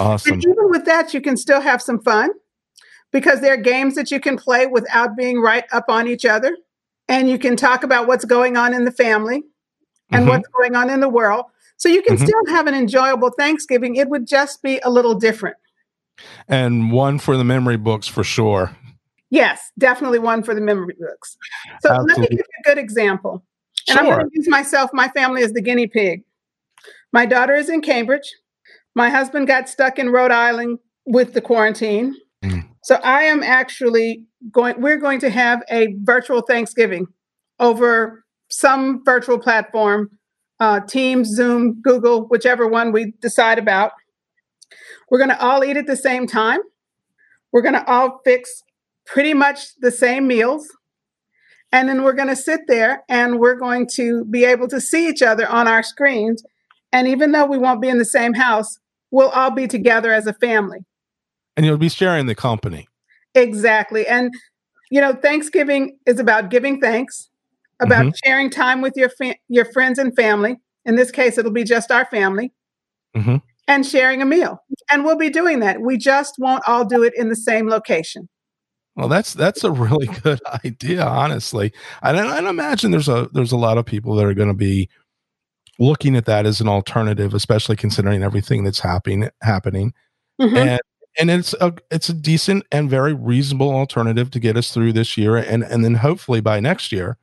Awesome. 0.00 0.34
And 0.34 0.42
even 0.44 0.70
with 0.70 0.84
that, 0.84 1.12
you 1.12 1.20
can 1.20 1.36
still 1.36 1.60
have 1.60 1.82
some 1.82 2.00
fun 2.00 2.30
because 3.12 3.40
there 3.40 3.54
are 3.54 3.58
games 3.58 3.94
that 3.94 4.10
you 4.10 4.20
can 4.20 4.36
play 4.36 4.66
without 4.66 5.16
being 5.16 5.40
right 5.40 5.64
up 5.72 5.86
on 5.88 6.06
each 6.06 6.24
other. 6.24 6.56
And 7.08 7.28
you 7.28 7.38
can 7.38 7.56
talk 7.56 7.82
about 7.82 8.06
what's 8.06 8.26
going 8.26 8.56
on 8.56 8.74
in 8.74 8.84
the 8.84 8.92
family 8.92 9.42
and 10.10 10.22
mm-hmm. 10.22 10.28
what's 10.28 10.48
going 10.48 10.76
on 10.76 10.90
in 10.90 11.00
the 11.00 11.08
world. 11.08 11.46
So 11.78 11.88
you 11.88 12.02
can 12.02 12.16
mm-hmm. 12.16 12.26
still 12.26 12.46
have 12.48 12.66
an 12.66 12.74
enjoyable 12.74 13.30
Thanksgiving. 13.30 13.96
It 13.96 14.10
would 14.10 14.26
just 14.26 14.62
be 14.62 14.78
a 14.80 14.90
little 14.90 15.14
different. 15.14 15.56
And 16.48 16.92
one 16.92 17.18
for 17.18 17.36
the 17.36 17.44
memory 17.44 17.76
books 17.76 18.06
for 18.06 18.24
sure. 18.24 18.76
Yes, 19.30 19.72
definitely 19.78 20.18
one 20.18 20.42
for 20.42 20.54
the 20.54 20.60
memory 20.60 20.94
books. 20.98 21.36
So 21.80 21.90
Absolutely. 21.90 22.08
let 22.08 22.18
me 22.18 22.26
give 22.28 22.38
you 22.38 22.62
a 22.64 22.68
good 22.68 22.78
example. 22.78 23.44
And 23.88 23.98
sure. 23.98 24.02
I'm 24.02 24.06
going 24.06 24.30
to 24.30 24.30
use 24.34 24.48
myself, 24.48 24.90
my 24.92 25.08
family 25.08 25.42
as 25.42 25.52
the 25.52 25.62
guinea 25.62 25.86
pig. 25.86 26.24
My 27.12 27.26
daughter 27.26 27.54
is 27.54 27.68
in 27.68 27.80
Cambridge. 27.80 28.34
My 28.94 29.10
husband 29.10 29.46
got 29.46 29.68
stuck 29.68 29.98
in 29.98 30.10
Rhode 30.10 30.32
Island 30.32 30.78
with 31.06 31.32
the 31.32 31.40
quarantine. 31.40 32.16
Mm. 32.42 32.68
So 32.82 32.96
I 32.96 33.22
am 33.22 33.42
actually 33.42 34.24
going, 34.50 34.80
we're 34.80 34.96
going 34.96 35.20
to 35.20 35.30
have 35.30 35.62
a 35.70 35.94
virtual 36.02 36.40
Thanksgiving 36.42 37.06
over 37.60 38.24
some 38.50 39.04
virtual 39.04 39.38
platform, 39.38 40.10
uh, 40.60 40.80
Teams, 40.80 41.28
Zoom, 41.28 41.80
Google, 41.82 42.26
whichever 42.28 42.66
one 42.66 42.92
we 42.92 43.12
decide 43.20 43.58
about. 43.58 43.92
We're 45.10 45.18
going 45.18 45.30
to 45.30 45.40
all 45.40 45.64
eat 45.64 45.76
at 45.76 45.86
the 45.86 45.96
same 45.96 46.26
time. 46.26 46.60
We're 47.52 47.62
going 47.62 47.74
to 47.74 47.88
all 47.90 48.20
fix 48.24 48.62
pretty 49.06 49.34
much 49.34 49.74
the 49.80 49.90
same 49.90 50.26
meals. 50.26 50.68
And 51.72 51.88
then 51.88 52.02
we're 52.02 52.14
going 52.14 52.28
to 52.28 52.36
sit 52.36 52.60
there 52.66 53.04
and 53.08 53.38
we're 53.38 53.56
going 53.56 53.86
to 53.94 54.24
be 54.26 54.44
able 54.44 54.68
to 54.68 54.80
see 54.80 55.08
each 55.08 55.22
other 55.22 55.46
on 55.48 55.68
our 55.68 55.82
screens. 55.82 56.42
And 56.92 57.06
even 57.06 57.32
though 57.32 57.44
we 57.44 57.58
won't 57.58 57.82
be 57.82 57.88
in 57.88 57.98
the 57.98 58.04
same 58.04 58.34
house, 58.34 58.78
we'll 59.10 59.28
all 59.30 59.50
be 59.50 59.66
together 59.66 60.12
as 60.12 60.26
a 60.26 60.32
family. 60.34 60.80
And 61.56 61.66
you'll 61.66 61.76
be 61.76 61.88
sharing 61.88 62.26
the 62.26 62.34
company. 62.34 62.88
Exactly. 63.34 64.06
And, 64.06 64.32
you 64.90 65.00
know, 65.00 65.12
Thanksgiving 65.12 65.98
is 66.06 66.18
about 66.18 66.50
giving 66.50 66.80
thanks, 66.80 67.28
about 67.80 68.06
mm-hmm. 68.06 68.16
sharing 68.24 68.50
time 68.50 68.80
with 68.80 68.94
your, 68.96 69.08
fa- 69.08 69.36
your 69.48 69.64
friends 69.66 69.98
and 69.98 70.14
family. 70.16 70.56
In 70.84 70.96
this 70.96 71.10
case, 71.10 71.38
it'll 71.38 71.52
be 71.52 71.64
just 71.64 71.90
our 71.90 72.06
family. 72.06 72.52
Mm-hmm 73.16 73.36
and 73.68 73.86
sharing 73.86 74.22
a 74.22 74.24
meal. 74.24 74.64
And 74.90 75.04
we'll 75.04 75.18
be 75.18 75.30
doing 75.30 75.60
that. 75.60 75.80
We 75.80 75.98
just 75.98 76.36
won't 76.38 76.66
all 76.66 76.84
do 76.84 77.04
it 77.04 77.12
in 77.14 77.28
the 77.28 77.36
same 77.36 77.68
location. 77.68 78.28
Well, 78.96 79.08
that's 79.08 79.34
that's 79.34 79.62
a 79.62 79.70
really 79.70 80.06
good 80.22 80.40
idea, 80.64 81.06
honestly. 81.06 81.72
And 82.02 82.18
I, 82.18 82.38
I 82.38 82.48
imagine 82.48 82.90
there's 82.90 83.08
a 83.08 83.28
there's 83.32 83.52
a 83.52 83.56
lot 83.56 83.78
of 83.78 83.86
people 83.86 84.16
that 84.16 84.24
are 84.24 84.34
going 84.34 84.48
to 84.48 84.54
be 84.54 84.88
looking 85.78 86.16
at 86.16 86.24
that 86.24 86.46
as 86.46 86.60
an 86.60 86.66
alternative, 86.66 87.34
especially 87.34 87.76
considering 87.76 88.24
everything 88.24 88.64
that's 88.64 88.80
happening 88.80 89.28
happening. 89.42 89.92
Mm-hmm. 90.40 90.56
And 90.56 90.80
and 91.20 91.30
it's 91.30 91.54
a 91.60 91.74
it's 91.92 92.08
a 92.08 92.14
decent 92.14 92.64
and 92.72 92.90
very 92.90 93.12
reasonable 93.12 93.70
alternative 93.70 94.30
to 94.32 94.40
get 94.40 94.56
us 94.56 94.72
through 94.72 94.94
this 94.94 95.16
year 95.16 95.36
and 95.36 95.62
and 95.62 95.84
then 95.84 95.96
hopefully 95.96 96.40
by 96.40 96.58
next 96.58 96.90
year 96.92 97.18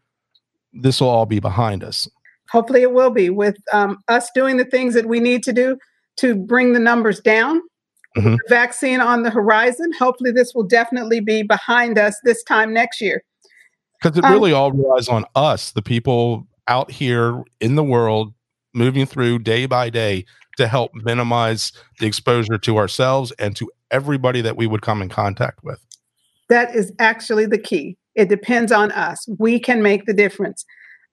this 0.76 1.02
will 1.02 1.10
all 1.10 1.26
be 1.26 1.40
behind 1.40 1.84
us 1.84 2.08
hopefully 2.52 2.82
it 2.82 2.94
will 2.94 3.10
be 3.10 3.30
with 3.30 3.58
um, 3.74 3.98
us 4.08 4.30
doing 4.36 4.58
the 4.58 4.66
things 4.66 4.94
that 4.94 5.08
we 5.08 5.20
need 5.20 5.44
to 5.44 5.54
do 5.54 5.78
to 6.18 6.36
bring 6.36 6.74
the 6.74 6.80
numbers 6.80 7.20
down 7.20 7.62
mm-hmm. 8.18 8.34
the 8.34 8.40
vaccine 8.50 9.02
on 9.02 9.24
the 9.24 9.30
horizon 9.30 9.92
hopefully 9.94 10.32
this 10.32 10.54
will 10.54 10.64
definitely 10.64 11.20
be 11.20 11.44
behind 11.44 11.98
us 11.98 12.16
this 12.24 12.44
time 12.44 12.74
next 12.74 13.02
year 13.02 13.24
because 14.02 14.18
it 14.18 14.24
um, 14.24 14.32
really 14.32 14.54
um, 14.54 14.60
all 14.60 14.72
relies 14.72 15.08
on 15.08 15.26
us 15.36 15.72
the 15.72 15.82
people 15.82 16.48
out 16.68 16.92
here 16.92 17.44
in 17.60 17.76
the 17.76 17.84
world 17.84 18.34
moving 18.74 19.06
through 19.06 19.40
day 19.40 19.66
by 19.66 19.90
day 19.90 20.26
to 20.58 20.68
help 20.68 20.94
minimize 20.94 21.72
the 22.00 22.06
exposure 22.06 22.58
to 22.58 22.78
ourselves 22.78 23.32
and 23.40 23.56
to 23.56 23.72
everybody 23.92 24.42
that 24.42 24.58
we 24.58 24.68
would 24.68 24.82
come 24.82 25.02
in 25.02 25.10
contact 25.10 25.64
with. 25.64 25.80
That 26.50 26.76
is 26.76 26.92
actually 27.00 27.46
the 27.46 27.58
key. 27.58 27.98
It 28.16 28.30
depends 28.30 28.72
on 28.72 28.92
us. 28.92 29.28
We 29.40 29.60
can 29.60 29.84
make 29.84 30.06
the 30.06 30.14
difference. 30.14 30.66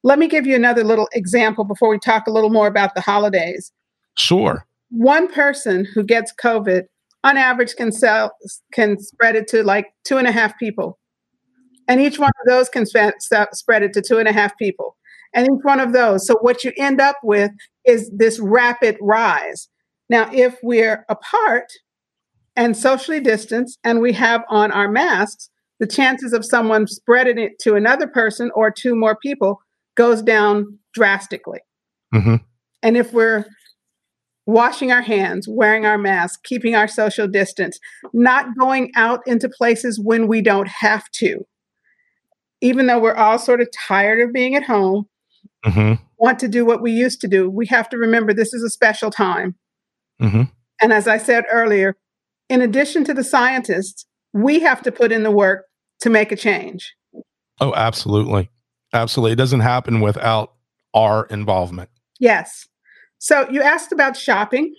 Let 0.05 0.19
me 0.19 0.29
give 0.29 0.47
you 0.47 0.57
another 0.57 0.85
little 0.85 1.09
example 1.13 1.65
before 1.65 1.89
we 1.89 1.99
talk 1.99 2.27
a 2.27 2.33
little 2.33 2.51
more 2.51 2.67
about 2.67 2.95
the 2.95 3.01
holidays. 3.01 3.73
Sure. 4.17 4.67
One 4.91 5.31
person 5.33 5.87
who 5.95 6.03
gets 6.03 6.33
COVID, 6.35 6.85
on 7.25 7.37
average, 7.37 7.77
can 7.77 7.93
sell 7.93 8.33
can 8.73 8.99
spread 8.99 9.37
it 9.37 9.49
to 9.49 9.63
like 9.63 9.93
two 10.05 10.19
and 10.19 10.27
a 10.27 10.33
half 10.33 10.59
people, 10.59 10.99
and 11.89 12.01
each 12.01 12.19
one 12.19 12.33
of 12.41 12.49
those 12.49 12.69
can 12.69 12.85
spread 12.85 13.83
it 13.83 13.93
to 13.93 14.03
two 14.03 14.19
and 14.19 14.29
a 14.29 14.33
half 14.33 14.57
people, 14.59 14.97
and 15.33 15.47
each 15.47 15.63
one 15.63 15.81
of 15.81 15.93
those. 15.93 16.27
So 16.27 16.37
what 16.41 16.65
you 16.65 16.73
end 16.77 17.01
up 17.01 17.17
with 17.23 17.51
is 17.85 18.11
this 18.11 18.39
rapid 18.41 18.97
rise. 19.01 19.69
Now, 20.09 20.29
if 20.33 20.59
we're 20.63 21.07
apart, 21.09 21.73
and 22.55 22.77
socially 22.77 23.21
distanced 23.21 23.79
and 23.83 24.01
we 24.01 24.13
have 24.13 24.43
on 24.51 24.71
our 24.73 24.89
masks, 24.89 25.49
the 25.83 25.87
chances 25.89 26.33
of 26.33 26.45
someone 26.45 26.87
spreading 26.87 27.41
it 27.41 27.59
to 27.59 27.75
another 27.75 28.07
person 28.07 28.53
or 28.55 28.71
two 28.71 28.95
more 28.95 29.17
people 29.17 29.61
goes 29.97 30.23
down 30.23 30.79
drastically. 30.95 31.59
Mm-hmm. 32.15 32.37
And 32.85 32.97
if 32.97 33.12
we're 33.12 33.47
washing 34.47 34.93
our 34.93 35.03
hands, 35.03 35.49
wearing 35.49 35.85
our 35.85 35.99
masks, 35.99 36.39
keeping 36.45 36.77
our 36.77 36.87
social 36.87 37.27
distance, 37.27 37.81
not 38.12 38.57
going 38.57 38.93
out 38.95 39.23
into 39.27 39.49
places 39.49 39.99
when 39.99 40.29
we 40.29 40.41
don't 40.41 40.69
have 40.69 41.03
to, 41.15 41.45
even 42.61 42.87
though 42.87 43.01
we're 43.01 43.17
all 43.17 43.41
sort 43.41 43.61
of 43.61 43.67
tired 43.77 44.21
of 44.21 44.33
being 44.33 44.55
at 44.55 44.62
home, 44.62 45.09
mm-hmm. 45.67 46.01
want 46.17 46.39
to 46.39 46.47
do 46.47 46.65
what 46.65 46.81
we 46.81 46.93
used 46.93 47.21
to 47.23 47.27
do, 47.27 47.51
we 47.51 47.67
have 47.67 47.89
to 47.89 47.99
remember 47.99 48.33
this 48.33 48.55
is 48.55 48.62
a 48.62 48.71
special 48.71 49.11
time. 49.11 49.57
Mm-hmm. 50.21 50.43
And 50.81 50.93
as 50.93 51.09
I 51.09 51.19
said 51.19 51.43
earlier, 51.51 51.97
in 52.49 52.62
addition 52.62 53.03
to 53.03 53.15
the 53.15 53.25
scientists, 53.25 54.07
we 54.33 54.61
have 54.61 54.81
to 54.83 54.93
put 54.93 55.11
in 55.11 55.25
the 55.25 55.33
work 55.33 55.65
to 56.03 56.11
make 56.11 56.33
a 56.33 56.37
change. 56.37 56.95
Oh, 57.61 57.73
absolutely. 57.75 58.51
Absolutely. 58.93 59.33
It 59.33 59.37
doesn't 59.37 59.61
happen 59.61 60.01
without 60.01 60.53
our 60.95 61.27
involvement. 61.27 61.91
Yes. 62.19 62.69
So 63.19 63.49
you 63.51 63.63
asked 63.63 63.93
about 63.93 64.17
shopping. 64.17 64.75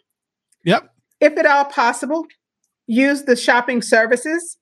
Yep. 0.65 0.94
If 1.22 1.38
at 1.38 1.46
all 1.46 1.65
possible, 1.65 2.25
use 2.88 3.24
the 3.24 3.38
shopping 3.38 3.82
services 3.82 4.58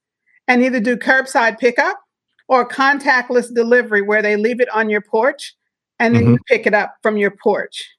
and 0.47 0.63
either 0.63 0.79
do 0.79 0.95
curbside 0.95 1.57
pickup 1.57 1.99
or 2.47 2.67
contactless 2.67 3.53
delivery 3.53 4.03
where 4.03 4.21
they 4.21 4.35
leave 4.35 4.61
it 4.61 4.69
on 4.69 4.89
your 4.89 5.01
porch 5.01 5.55
and 5.99 6.15
then 6.15 6.23
mm-hmm. 6.23 6.31
you 6.33 6.39
pick 6.47 6.67
it 6.67 6.75
up 6.75 6.95
from 7.01 7.17
your 7.17 7.31
porch. 7.31 7.89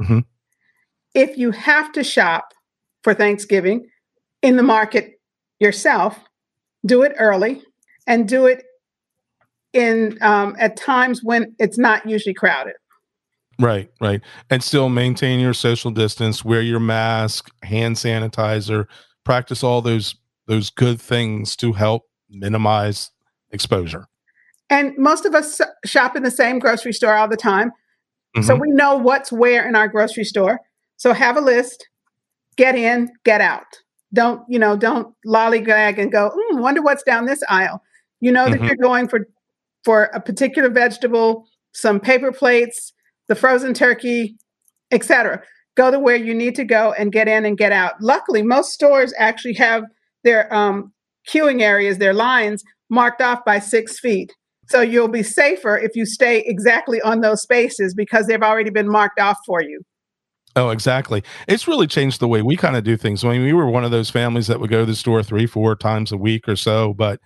Mm-hmm. 0.00 0.20
If 1.14 1.36
you 1.36 1.50
have 1.50 1.92
to 1.92 2.02
shop 2.02 2.54
for 3.02 3.12
Thanksgiving, 3.12 3.88
in 4.42 4.56
the 4.56 4.62
market 4.62 5.20
yourself, 5.60 6.18
do 6.84 7.02
it 7.02 7.14
early 7.18 7.62
and 8.06 8.28
do 8.28 8.46
it 8.46 8.64
in 9.72 10.18
um, 10.22 10.56
at 10.58 10.76
times 10.76 11.20
when 11.22 11.54
it's 11.58 11.78
not 11.78 12.08
usually 12.08 12.34
crowded. 12.34 12.74
Right, 13.58 13.90
right. 14.00 14.20
And 14.50 14.62
still 14.62 14.88
maintain 14.88 15.40
your 15.40 15.54
social 15.54 15.90
distance, 15.90 16.44
wear 16.44 16.60
your 16.60 16.80
mask, 16.80 17.50
hand 17.62 17.96
sanitizer, 17.96 18.86
practice 19.24 19.62
all 19.62 19.80
those 19.82 20.14
those 20.46 20.70
good 20.70 21.00
things 21.00 21.56
to 21.56 21.72
help 21.72 22.04
minimize 22.30 23.10
exposure. 23.50 24.06
And 24.70 24.96
most 24.96 25.24
of 25.24 25.34
us 25.34 25.60
shop 25.84 26.16
in 26.16 26.22
the 26.22 26.30
same 26.30 26.58
grocery 26.58 26.92
store 26.92 27.14
all 27.14 27.28
the 27.28 27.36
time. 27.36 27.70
Mm-hmm. 28.36 28.42
So 28.42 28.54
we 28.54 28.70
know 28.70 28.96
what's 28.96 29.32
where 29.32 29.66
in 29.66 29.76
our 29.76 29.88
grocery 29.88 30.24
store. 30.24 30.60
So 30.96 31.12
have 31.12 31.36
a 31.36 31.40
list, 31.40 31.88
get 32.56 32.74
in, 32.74 33.10
get 33.24 33.40
out. 33.40 33.66
Don't, 34.12 34.42
you 34.48 34.58
know, 34.58 34.76
don't 34.76 35.14
lollygag 35.26 35.98
and 35.98 36.10
go, 36.10 36.30
mm, 36.30 36.60
wonder 36.60 36.82
what's 36.82 37.02
down 37.02 37.26
this 37.26 37.42
aisle. 37.48 37.82
You 38.20 38.32
know 38.32 38.46
that 38.46 38.56
mm-hmm. 38.56 38.66
you're 38.66 38.76
going 38.76 39.08
for 39.08 39.26
for 39.84 40.04
a 40.14 40.20
particular 40.20 40.68
vegetable, 40.68 41.46
some 41.72 42.00
paper 42.00 42.32
plates, 42.32 42.92
the 43.28 43.34
frozen 43.34 43.74
turkey, 43.74 44.36
etc. 44.90 45.42
Go 45.76 45.90
to 45.90 45.98
where 45.98 46.16
you 46.16 46.34
need 46.34 46.54
to 46.56 46.64
go 46.64 46.92
and 46.98 47.12
get 47.12 47.28
in 47.28 47.44
and 47.44 47.56
get 47.56 47.72
out. 47.72 47.94
Luckily, 48.00 48.42
most 48.42 48.72
stores 48.72 49.12
actually 49.18 49.54
have 49.54 49.84
their 50.24 50.52
um, 50.52 50.92
queuing 51.28 51.60
areas, 51.62 51.98
their 51.98 52.14
lines 52.14 52.64
marked 52.90 53.20
off 53.20 53.44
by 53.44 53.58
six 53.58 53.98
feet. 53.98 54.32
So 54.68 54.80
you'll 54.80 55.08
be 55.08 55.22
safer 55.22 55.78
if 55.78 55.94
you 55.94 56.06
stay 56.06 56.42
exactly 56.46 57.00
on 57.02 57.20
those 57.20 57.42
spaces 57.42 57.94
because 57.94 58.26
they've 58.26 58.42
already 58.42 58.70
been 58.70 58.88
marked 58.88 59.20
off 59.20 59.36
for 59.46 59.62
you. 59.62 59.82
Oh, 60.56 60.70
exactly. 60.70 61.22
It's 61.46 61.68
really 61.68 61.86
changed 61.86 62.18
the 62.18 62.28
way 62.28 62.40
we 62.40 62.56
kind 62.56 62.76
of 62.76 62.82
do 62.82 62.96
things. 62.96 63.22
I 63.22 63.32
mean, 63.32 63.44
we 63.44 63.52
were 63.52 63.68
one 63.68 63.84
of 63.84 63.90
those 63.90 64.08
families 64.08 64.46
that 64.46 64.58
would 64.58 64.70
go 64.70 64.80
to 64.80 64.86
the 64.86 64.96
store 64.96 65.22
three, 65.22 65.46
four 65.46 65.76
times 65.76 66.10
a 66.10 66.16
week 66.16 66.48
or 66.48 66.56
so, 66.56 66.94
but 66.94 67.20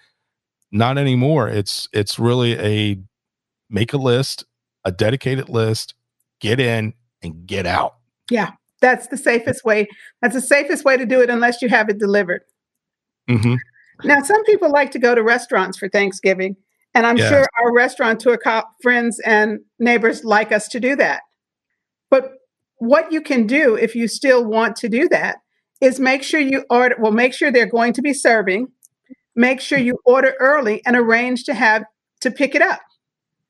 not 0.71 0.99
anymore. 0.99 1.49
It's 1.49 1.89
it's 1.93 2.19
really 2.19 2.59
a 2.59 2.99
make 3.69 3.93
a 3.93 3.99
list, 3.99 4.45
a 4.85 4.93
dedicated 4.93 5.49
list, 5.49 5.95
get 6.41 6.61
in 6.61 6.95
and 7.23 7.47
get 7.47 7.67
out. 7.67 7.97
Yeah, 8.31 8.53
that's 8.81 9.09
the 9.09 9.17
safest 9.17 9.65
way. 9.65 9.89
That's 10.23 10.35
the 10.35 10.41
safest 10.41 10.85
way 10.85 10.97
to 10.97 11.07
do 11.07 11.21
it, 11.21 11.31
unless 11.31 11.63
you 11.63 11.69
have 11.69 11.89
it 11.89 11.99
delivered. 11.99 12.43
Mm-hmm. 13.29 13.57
Now, 14.05 14.23
some 14.23 14.45
people 14.45 14.71
like 14.71 14.91
to 14.93 14.99
go 14.99 15.15
to 15.15 15.23
restaurants 15.23 15.77
for 15.77 15.89
Thanksgiving, 15.89 16.57
and 16.95 17.07
I'm 17.07 17.19
sure 17.19 17.47
our 17.63 17.73
restaurant 17.73 18.25
restaurateur 18.25 18.63
friends 18.83 19.21
and 19.25 19.61
neighbors 19.79 20.25
like 20.25 20.53
us 20.53 20.69
to 20.69 20.81
do 20.81 20.97
that. 20.97 21.23
But 22.11 22.33
what 22.79 23.13
you 23.13 23.21
can 23.21 23.47
do 23.47 23.77
if 23.77 23.95
you 23.95 24.09
still 24.09 24.45
want 24.45 24.77
to 24.77 24.89
do 24.89 25.09
that 25.11 25.39
is 25.81 26.01
make 26.01 26.23
sure 26.23 26.41
you 26.41 26.65
order, 26.71 26.97
well, 26.99 27.13
make 27.13 27.33
sure 27.33 27.53
they're 27.53 27.67
going 27.67 27.93
to 27.95 28.03
be 28.03 28.13
serving, 28.13 28.69
make 29.41 29.61
sure 29.61 29.79
you 29.79 29.99
order 30.05 30.35
early 30.39 30.83
and 30.87 30.97
arrange 30.97 31.45
to 31.45 31.55
have 31.55 31.85
to 32.21 32.31
pick 32.31 32.55
it 32.55 32.63
up. 32.63 32.81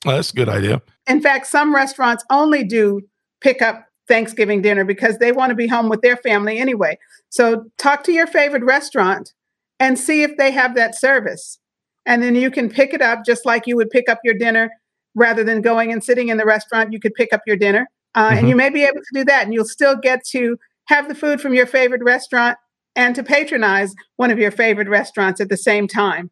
Well, 0.05 0.17
that's 0.17 0.31
a 0.31 0.35
good 0.35 0.49
idea. 0.49 0.83
In 1.09 1.21
fact, 1.21 1.47
some 1.47 1.75
restaurants 1.75 2.25
only 2.31 2.65
do 2.65 3.03
pick 3.41 3.61
up 3.61 3.87
Thanksgiving 4.09 4.63
dinner 4.63 4.85
because 4.85 5.19
they 5.19 5.33
want 5.33 5.51
to 5.51 5.55
be 5.55 5.67
home 5.67 5.89
with 5.89 6.01
their 6.01 6.17
family 6.17 6.59
anyway. 6.59 6.99
So 7.29 7.67
talk 7.79 8.05
to 8.05 8.13
your 8.13 8.27
favorite 8.27 8.65
restaurant 8.65 9.33
and 9.79 9.99
see 9.99 10.23
if 10.23 10.37
they 10.37 10.51
have 10.51 10.75
that 10.75 10.95
service. 10.95 11.59
And 12.07 12.23
then 12.23 12.35
you 12.35 12.51
can 12.51 12.71
pick 12.71 12.95
it 12.95 13.03
up 13.03 13.25
just 13.25 13.45
like 13.45 13.67
you 13.67 13.77
would 13.77 13.91
pick 13.91 14.09
up 14.09 14.19
your 14.25 14.35
dinner 14.35 14.71
rather 15.15 15.45
than 15.45 15.61
going 15.61 15.93
and 15.93 16.03
sitting 16.03 16.29
in 16.29 16.39
the 16.39 16.47
restaurant. 16.47 16.93
You 16.93 17.01
could 17.01 17.15
pick 17.15 17.33
up 17.33 17.43
your 17.47 17.57
dinner 17.57 17.89
uh, 18.15 18.29
mm-hmm. 18.29 18.39
And 18.39 18.49
you 18.49 18.57
may 18.57 18.71
be 18.71 18.83
able 18.85 19.01
to 19.01 19.15
do 19.15 19.25
that, 19.25 19.45
and 19.45 19.55
you'll 19.55 19.65
still 19.65 19.97
get 19.97 20.25
to 20.29 20.59
have 20.87 21.09
the 21.09 21.15
food 21.15 21.41
from 21.41 21.55
your 21.55 21.67
favorite 21.67 22.03
restaurant 22.03 22.59
and 23.01 23.15
to 23.15 23.23
patronize 23.23 23.95
one 24.17 24.31
of 24.31 24.39
your 24.39 24.51
favorite 24.51 24.89
restaurants 24.89 25.41
at 25.41 25.49
the 25.49 25.57
same 25.57 25.89
time. 25.89 26.31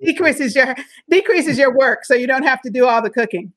Decreases 0.00 0.54
your 0.54 0.74
decreases 1.10 1.58
your 1.58 1.74
work, 1.74 2.04
so 2.04 2.14
you 2.14 2.26
don't 2.26 2.44
have 2.44 2.60
to 2.62 2.70
do 2.70 2.86
all 2.86 3.02
the 3.02 3.10
cooking. 3.10 3.52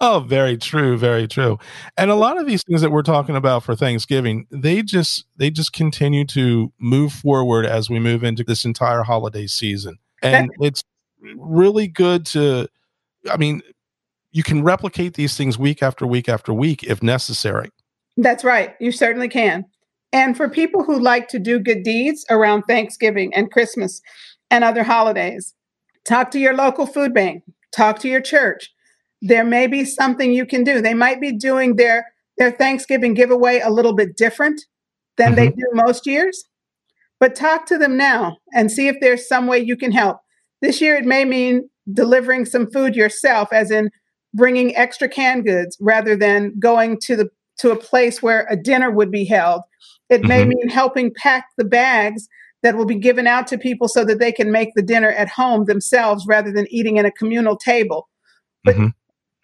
Oh, 0.00 0.20
very 0.20 0.56
true, 0.56 0.96
very 0.96 1.26
true. 1.26 1.58
And 1.96 2.10
a 2.10 2.14
lot 2.14 2.38
of 2.38 2.46
these 2.46 2.62
things 2.62 2.82
that 2.82 2.90
we're 2.90 3.02
talking 3.02 3.36
about 3.36 3.64
for 3.64 3.74
Thanksgiving, 3.74 4.46
they 4.50 4.82
just 4.82 5.24
they 5.36 5.50
just 5.50 5.72
continue 5.72 6.24
to 6.26 6.72
move 6.78 7.12
forward 7.12 7.66
as 7.66 7.90
we 7.90 7.98
move 7.98 8.22
into 8.22 8.44
this 8.44 8.64
entire 8.64 9.02
holiday 9.02 9.46
season. 9.46 9.98
And 10.22 10.50
it's 10.60 10.84
really 11.36 11.88
good 11.88 12.26
to 12.26 12.68
I 13.30 13.36
mean, 13.36 13.62
you 14.30 14.44
can 14.44 14.62
replicate 14.62 15.14
these 15.14 15.36
things 15.36 15.58
week 15.58 15.82
after 15.82 16.06
week 16.06 16.28
after 16.28 16.52
week 16.52 16.84
if 16.84 17.02
necessary. 17.02 17.70
That's 18.16 18.44
right. 18.44 18.74
You 18.78 18.92
certainly 18.92 19.28
can. 19.28 19.64
And 20.12 20.36
for 20.36 20.48
people 20.48 20.84
who 20.84 20.98
like 20.98 21.28
to 21.28 21.38
do 21.38 21.58
good 21.58 21.82
deeds 21.82 22.24
around 22.30 22.62
Thanksgiving 22.62 23.32
and 23.34 23.50
Christmas 23.50 24.00
and 24.50 24.64
other 24.64 24.82
holidays, 24.82 25.54
talk 26.06 26.30
to 26.30 26.38
your 26.38 26.54
local 26.54 26.86
food 26.86 27.12
bank, 27.12 27.42
talk 27.74 27.98
to 28.00 28.08
your 28.08 28.20
church. 28.20 28.72
There 29.20 29.44
may 29.44 29.66
be 29.66 29.84
something 29.84 30.32
you 30.32 30.46
can 30.46 30.64
do. 30.64 30.80
They 30.80 30.94
might 30.94 31.20
be 31.20 31.32
doing 31.32 31.76
their 31.76 32.06
their 32.38 32.50
Thanksgiving 32.52 33.14
giveaway 33.14 33.58
a 33.58 33.70
little 33.70 33.94
bit 33.94 34.16
different 34.16 34.64
than 35.16 35.34
mm-hmm. 35.34 35.34
they 35.34 35.48
do 35.48 35.64
most 35.72 36.06
years. 36.06 36.44
But 37.20 37.34
talk 37.34 37.66
to 37.66 37.78
them 37.78 37.96
now 37.96 38.36
and 38.54 38.70
see 38.70 38.86
if 38.86 38.96
there's 39.00 39.26
some 39.26 39.48
way 39.48 39.58
you 39.58 39.76
can 39.76 39.90
help. 39.90 40.18
This 40.62 40.80
year 40.80 40.94
it 40.94 41.04
may 41.04 41.24
mean 41.24 41.68
delivering 41.92 42.44
some 42.44 42.70
food 42.70 42.94
yourself 42.94 43.52
as 43.52 43.72
in 43.72 43.90
bringing 44.34 44.76
extra 44.76 45.08
canned 45.08 45.44
goods 45.44 45.76
rather 45.80 46.16
than 46.16 46.54
going 46.60 46.98
to 47.02 47.16
the 47.16 47.28
to 47.58 47.72
a 47.72 47.76
place 47.76 48.22
where 48.22 48.46
a 48.48 48.56
dinner 48.56 48.88
would 48.88 49.10
be 49.10 49.24
held. 49.24 49.62
It 50.08 50.22
may 50.22 50.40
mm-hmm. 50.40 50.50
mean 50.50 50.68
helping 50.68 51.12
pack 51.12 51.46
the 51.56 51.64
bags 51.64 52.28
that 52.62 52.76
will 52.76 52.86
be 52.86 52.98
given 52.98 53.26
out 53.26 53.46
to 53.48 53.58
people 53.58 53.88
so 53.88 54.04
that 54.04 54.18
they 54.18 54.32
can 54.32 54.50
make 54.50 54.70
the 54.74 54.82
dinner 54.82 55.10
at 55.10 55.28
home 55.28 55.66
themselves 55.66 56.26
rather 56.26 56.50
than 56.50 56.66
eating 56.70 56.96
in 56.96 57.06
a 57.06 57.12
communal 57.12 57.56
table. 57.56 58.08
But 58.64 58.74
mm-hmm. 58.74 58.88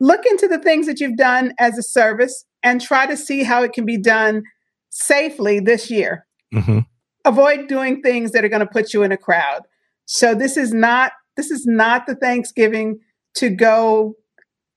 look 0.00 0.24
into 0.26 0.48
the 0.48 0.58
things 0.58 0.86
that 0.86 1.00
you've 1.00 1.16
done 1.16 1.54
as 1.58 1.78
a 1.78 1.82
service 1.82 2.44
and 2.62 2.80
try 2.80 3.06
to 3.06 3.16
see 3.16 3.44
how 3.44 3.62
it 3.62 3.72
can 3.72 3.84
be 3.84 3.98
done 3.98 4.42
safely 4.90 5.60
this 5.60 5.90
year. 5.90 6.26
Mm-hmm. 6.52 6.80
Avoid 7.24 7.68
doing 7.68 8.02
things 8.02 8.32
that 8.32 8.44
are 8.44 8.48
going 8.48 8.60
to 8.60 8.66
put 8.66 8.92
you 8.92 9.02
in 9.02 9.12
a 9.12 9.16
crowd. 9.16 9.62
So 10.06 10.34
this 10.34 10.56
is 10.56 10.72
not 10.72 11.12
this 11.36 11.50
is 11.50 11.66
not 11.66 12.06
the 12.06 12.14
Thanksgiving 12.14 12.98
to 13.36 13.50
go 13.50 14.14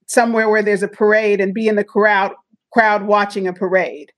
somewhere 0.07 0.49
where 0.49 0.63
there's 0.63 0.81
a 0.81 0.87
parade 0.87 1.39
and 1.39 1.53
be 1.53 1.67
in 1.67 1.75
the 1.75 1.83
crowd 1.83 2.33
crowd 2.71 3.03
watching 3.03 3.47
a 3.47 3.53
parade. 3.53 4.11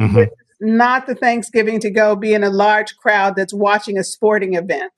Mm-hmm. 0.00 0.24
Not 0.60 1.06
the 1.06 1.14
Thanksgiving 1.14 1.80
to 1.80 1.90
go 1.90 2.16
be 2.16 2.34
in 2.34 2.44
a 2.44 2.50
large 2.50 2.96
crowd 2.96 3.36
that's 3.36 3.54
watching 3.54 3.98
a 3.98 4.04
sporting 4.04 4.54
event. 4.54 4.92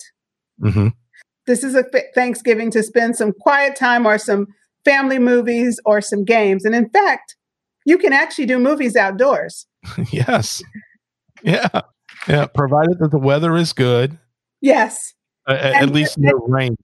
Mm-hmm. 0.61 0.89
This 1.47 1.65
is 1.65 1.75
a 1.75 1.85
Thanksgiving 2.15 2.71
to 2.71 2.83
spend 2.83 3.17
some 3.17 3.33
quiet 3.33 3.77
time 3.77 4.07
or 4.07 4.19
some 4.19 4.47
family 4.85 5.19
movies 5.19 5.81
or 5.85 6.01
some 6.01 6.25
games. 6.25 6.65
And 6.65 6.75
in 6.75 6.89
fact, 6.91 7.37
you 7.85 7.99
can 7.99 8.13
actually 8.13 8.47
do 8.47 8.59
movies 8.59 8.97
outdoors. 8.97 9.67
yes. 10.11 10.63
Yeah. 11.43 11.69
Yeah. 12.29 12.47
Provided 12.47 12.99
that 13.01 13.11
the 13.11 13.19
weather 13.19 13.57
is 13.57 13.73
good. 13.73 14.19
Yes. 14.61 15.15
Uh, 15.49 15.53
at 15.55 15.91
least 15.91 16.19
no 16.19 16.33
rain. 16.47 16.77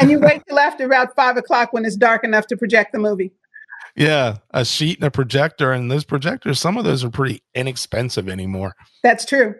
and 0.00 0.10
you 0.10 0.18
wait 0.18 0.42
till 0.46 0.58
after 0.58 0.84
about 0.84 1.14
five 1.16 1.36
o'clock 1.36 1.72
when 1.72 1.84
it's 1.84 1.96
dark 1.96 2.24
enough 2.24 2.46
to 2.48 2.56
project 2.56 2.92
the 2.92 2.98
movie. 2.98 3.32
Yeah, 3.96 4.38
a 4.50 4.64
sheet 4.64 4.98
and 4.98 5.06
a 5.06 5.10
projector, 5.10 5.72
and 5.72 5.90
those 5.90 6.04
projectors, 6.04 6.60
some 6.60 6.76
of 6.76 6.84
those 6.84 7.04
are 7.04 7.10
pretty 7.10 7.42
inexpensive 7.54 8.28
anymore. 8.28 8.74
That's 9.02 9.24
true. 9.24 9.54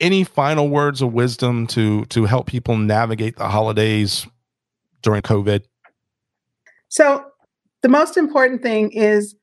Any 0.00 0.24
final 0.24 0.68
words 0.68 1.02
of 1.02 1.12
wisdom 1.12 1.66
to 1.68 2.04
to 2.06 2.24
help 2.24 2.46
people 2.46 2.76
navigate 2.76 3.36
the 3.36 3.48
holidays 3.48 4.26
during 5.02 5.22
COVID? 5.22 5.62
So, 6.88 7.24
the 7.82 7.88
most 7.88 8.16
important 8.16 8.62
thing 8.62 8.90
is 8.92 9.34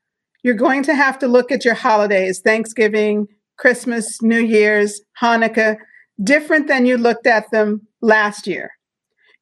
you're 0.44 0.56
going 0.56 0.84
to 0.84 0.96
have 0.96 1.20
to 1.20 1.28
look 1.28 1.52
at 1.52 1.66
your 1.66 1.76
holidays, 1.76 2.42
Thanksgiving, 2.44 3.28
Christmas, 3.58 4.22
New 4.22 4.40
Year's, 4.40 5.02
Hanukkah, 5.22 5.78
different 6.24 6.68
than 6.68 6.86
you 6.86 6.98
looked 6.98 7.28
at 7.28 7.50
them 7.52 7.88
last 8.02 8.48
year. 8.48 8.72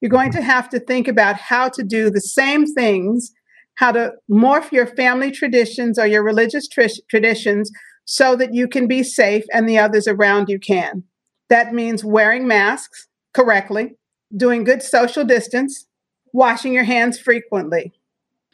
You're 0.01 0.09
going 0.09 0.31
to 0.31 0.41
have 0.41 0.69
to 0.69 0.79
think 0.79 1.07
about 1.07 1.35
how 1.35 1.69
to 1.69 1.83
do 1.83 2.09
the 2.09 2.21
same 2.21 2.65
things, 2.65 3.31
how 3.79 3.93
to 3.93 4.11
morph 4.29 4.73
your 4.73 4.85
family 4.85 5.31
traditions 5.31 5.97
or 5.97 6.05
your 6.05 6.21
religious 6.21 6.67
tr- 6.67 6.81
traditions 7.09 7.71
so 8.03 8.35
that 8.35 8.53
you 8.53 8.67
can 8.67 8.87
be 8.87 9.03
safe 9.03 9.45
and 9.53 9.69
the 9.69 9.77
others 9.77 10.05
around 10.05 10.49
you 10.49 10.59
can. 10.59 11.01
That 11.47 11.73
means 11.73 12.03
wearing 12.03 12.45
masks 12.45 13.07
correctly, 13.33 13.95
doing 14.35 14.65
good 14.65 14.83
social 14.83 15.23
distance, 15.23 15.87
washing 16.33 16.73
your 16.73 16.83
hands 16.83 17.17
frequently. 17.17 17.93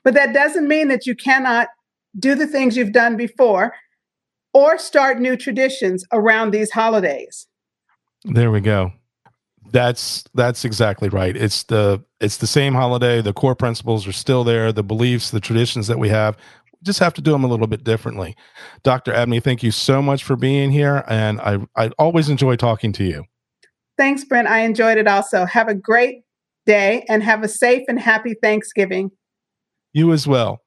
But 0.03 0.13
that 0.13 0.31
doesn't 0.31 0.67
mean 0.67 0.89
that 0.89 1.07
you 1.07 1.15
cannot 1.15 1.69
do 2.19 2.35
the 2.35 2.45
things 2.45 2.77
you've 2.77 2.91
done 2.93 3.17
before 3.17 3.73
or 4.53 4.77
start 4.77 5.19
new 5.19 5.35
traditions 5.35 6.05
around 6.13 6.51
these 6.51 6.69
holidays. 6.69 7.47
There 8.25 8.51
we 8.51 8.61
go. 8.61 8.91
That's 9.71 10.23
that's 10.33 10.65
exactly 10.65 11.09
right. 11.09 11.35
It's 11.35 11.63
the 11.63 12.03
it's 12.19 12.37
the 12.37 12.47
same 12.47 12.73
holiday. 12.73 13.21
The 13.21 13.33
core 13.33 13.55
principles 13.55 14.07
are 14.07 14.13
still 14.13 14.43
there. 14.43 14.71
The 14.71 14.83
beliefs, 14.83 15.31
the 15.31 15.39
traditions 15.39 15.87
that 15.87 15.99
we 15.99 16.09
have, 16.09 16.37
we 16.71 16.79
just 16.83 16.99
have 16.99 17.13
to 17.15 17.21
do 17.21 17.31
them 17.31 17.43
a 17.43 17.47
little 17.47 17.67
bit 17.67 17.83
differently. 17.83 18.35
Dr. 18.83 19.13
Abney, 19.13 19.39
thank 19.39 19.63
you 19.63 19.71
so 19.71 20.01
much 20.01 20.23
for 20.23 20.35
being 20.35 20.71
here, 20.71 21.03
and 21.07 21.41
I 21.41 21.59
I 21.75 21.89
always 21.97 22.29
enjoy 22.29 22.55
talking 22.55 22.91
to 22.93 23.03
you. 23.03 23.25
Thanks, 23.97 24.23
Brent. 24.23 24.47
I 24.47 24.59
enjoyed 24.59 24.97
it 24.97 25.07
also. 25.07 25.45
Have 25.45 25.67
a 25.67 25.75
great 25.75 26.23
day 26.65 27.05
and 27.07 27.23
have 27.23 27.43
a 27.43 27.47
safe 27.47 27.83
and 27.87 27.99
happy 27.99 28.35
Thanksgiving. 28.41 29.11
You 29.93 30.11
as 30.11 30.27
well. 30.27 30.61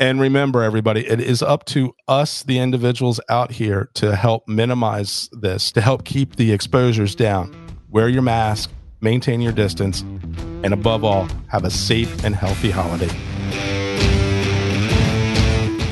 And 0.00 0.20
remember, 0.20 0.62
everybody, 0.62 1.06
it 1.06 1.20
is 1.20 1.42
up 1.42 1.64
to 1.66 1.92
us, 2.06 2.44
the 2.44 2.58
individuals 2.58 3.20
out 3.28 3.50
here, 3.50 3.90
to 3.94 4.14
help 4.14 4.46
minimize 4.46 5.28
this, 5.32 5.72
to 5.72 5.80
help 5.80 6.04
keep 6.04 6.36
the 6.36 6.52
exposures 6.52 7.16
down. 7.16 7.67
Wear 7.90 8.08
your 8.08 8.22
mask, 8.22 8.70
maintain 9.00 9.40
your 9.40 9.52
distance, 9.52 10.02
and 10.02 10.74
above 10.74 11.04
all, 11.04 11.26
have 11.48 11.64
a 11.64 11.70
safe 11.70 12.22
and 12.22 12.34
healthy 12.34 12.70
holiday. 12.70 13.08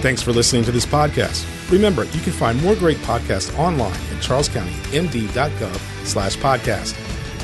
Thanks 0.03 0.21
for 0.21 0.33
listening 0.33 0.65
to 0.65 0.73
this 0.73 0.85
podcast. 0.85 1.47
Remember, 1.71 2.05
you 2.05 2.21
can 2.21 2.33
find 2.33 2.63
more 2.63 2.77
great 2.77 2.99
podcasts 2.99 3.57
online 3.59 3.93
at 3.93 4.23
charlescountymd.gov 4.23 6.07
slash 6.07 6.37
podcast. 6.37 6.95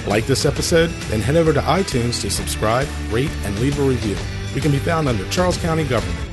Like 0.07 0.27
this 0.27 0.45
episode, 0.45 0.91
then 1.09 1.21
head 1.21 1.37
over 1.37 1.55
to 1.55 1.61
iTunes 1.61 2.21
to 2.21 2.31
subscribe, 2.31 2.87
rate, 3.11 3.31
and 3.45 3.59
leave 3.59 3.79
a 3.79 3.83
review. 3.83 4.17
We 4.55 4.61
can 4.61 4.71
be 4.71 4.79
found 4.79 5.09
under 5.09 5.27
Charles 5.31 5.57
County 5.57 5.85
Government. 5.85 6.32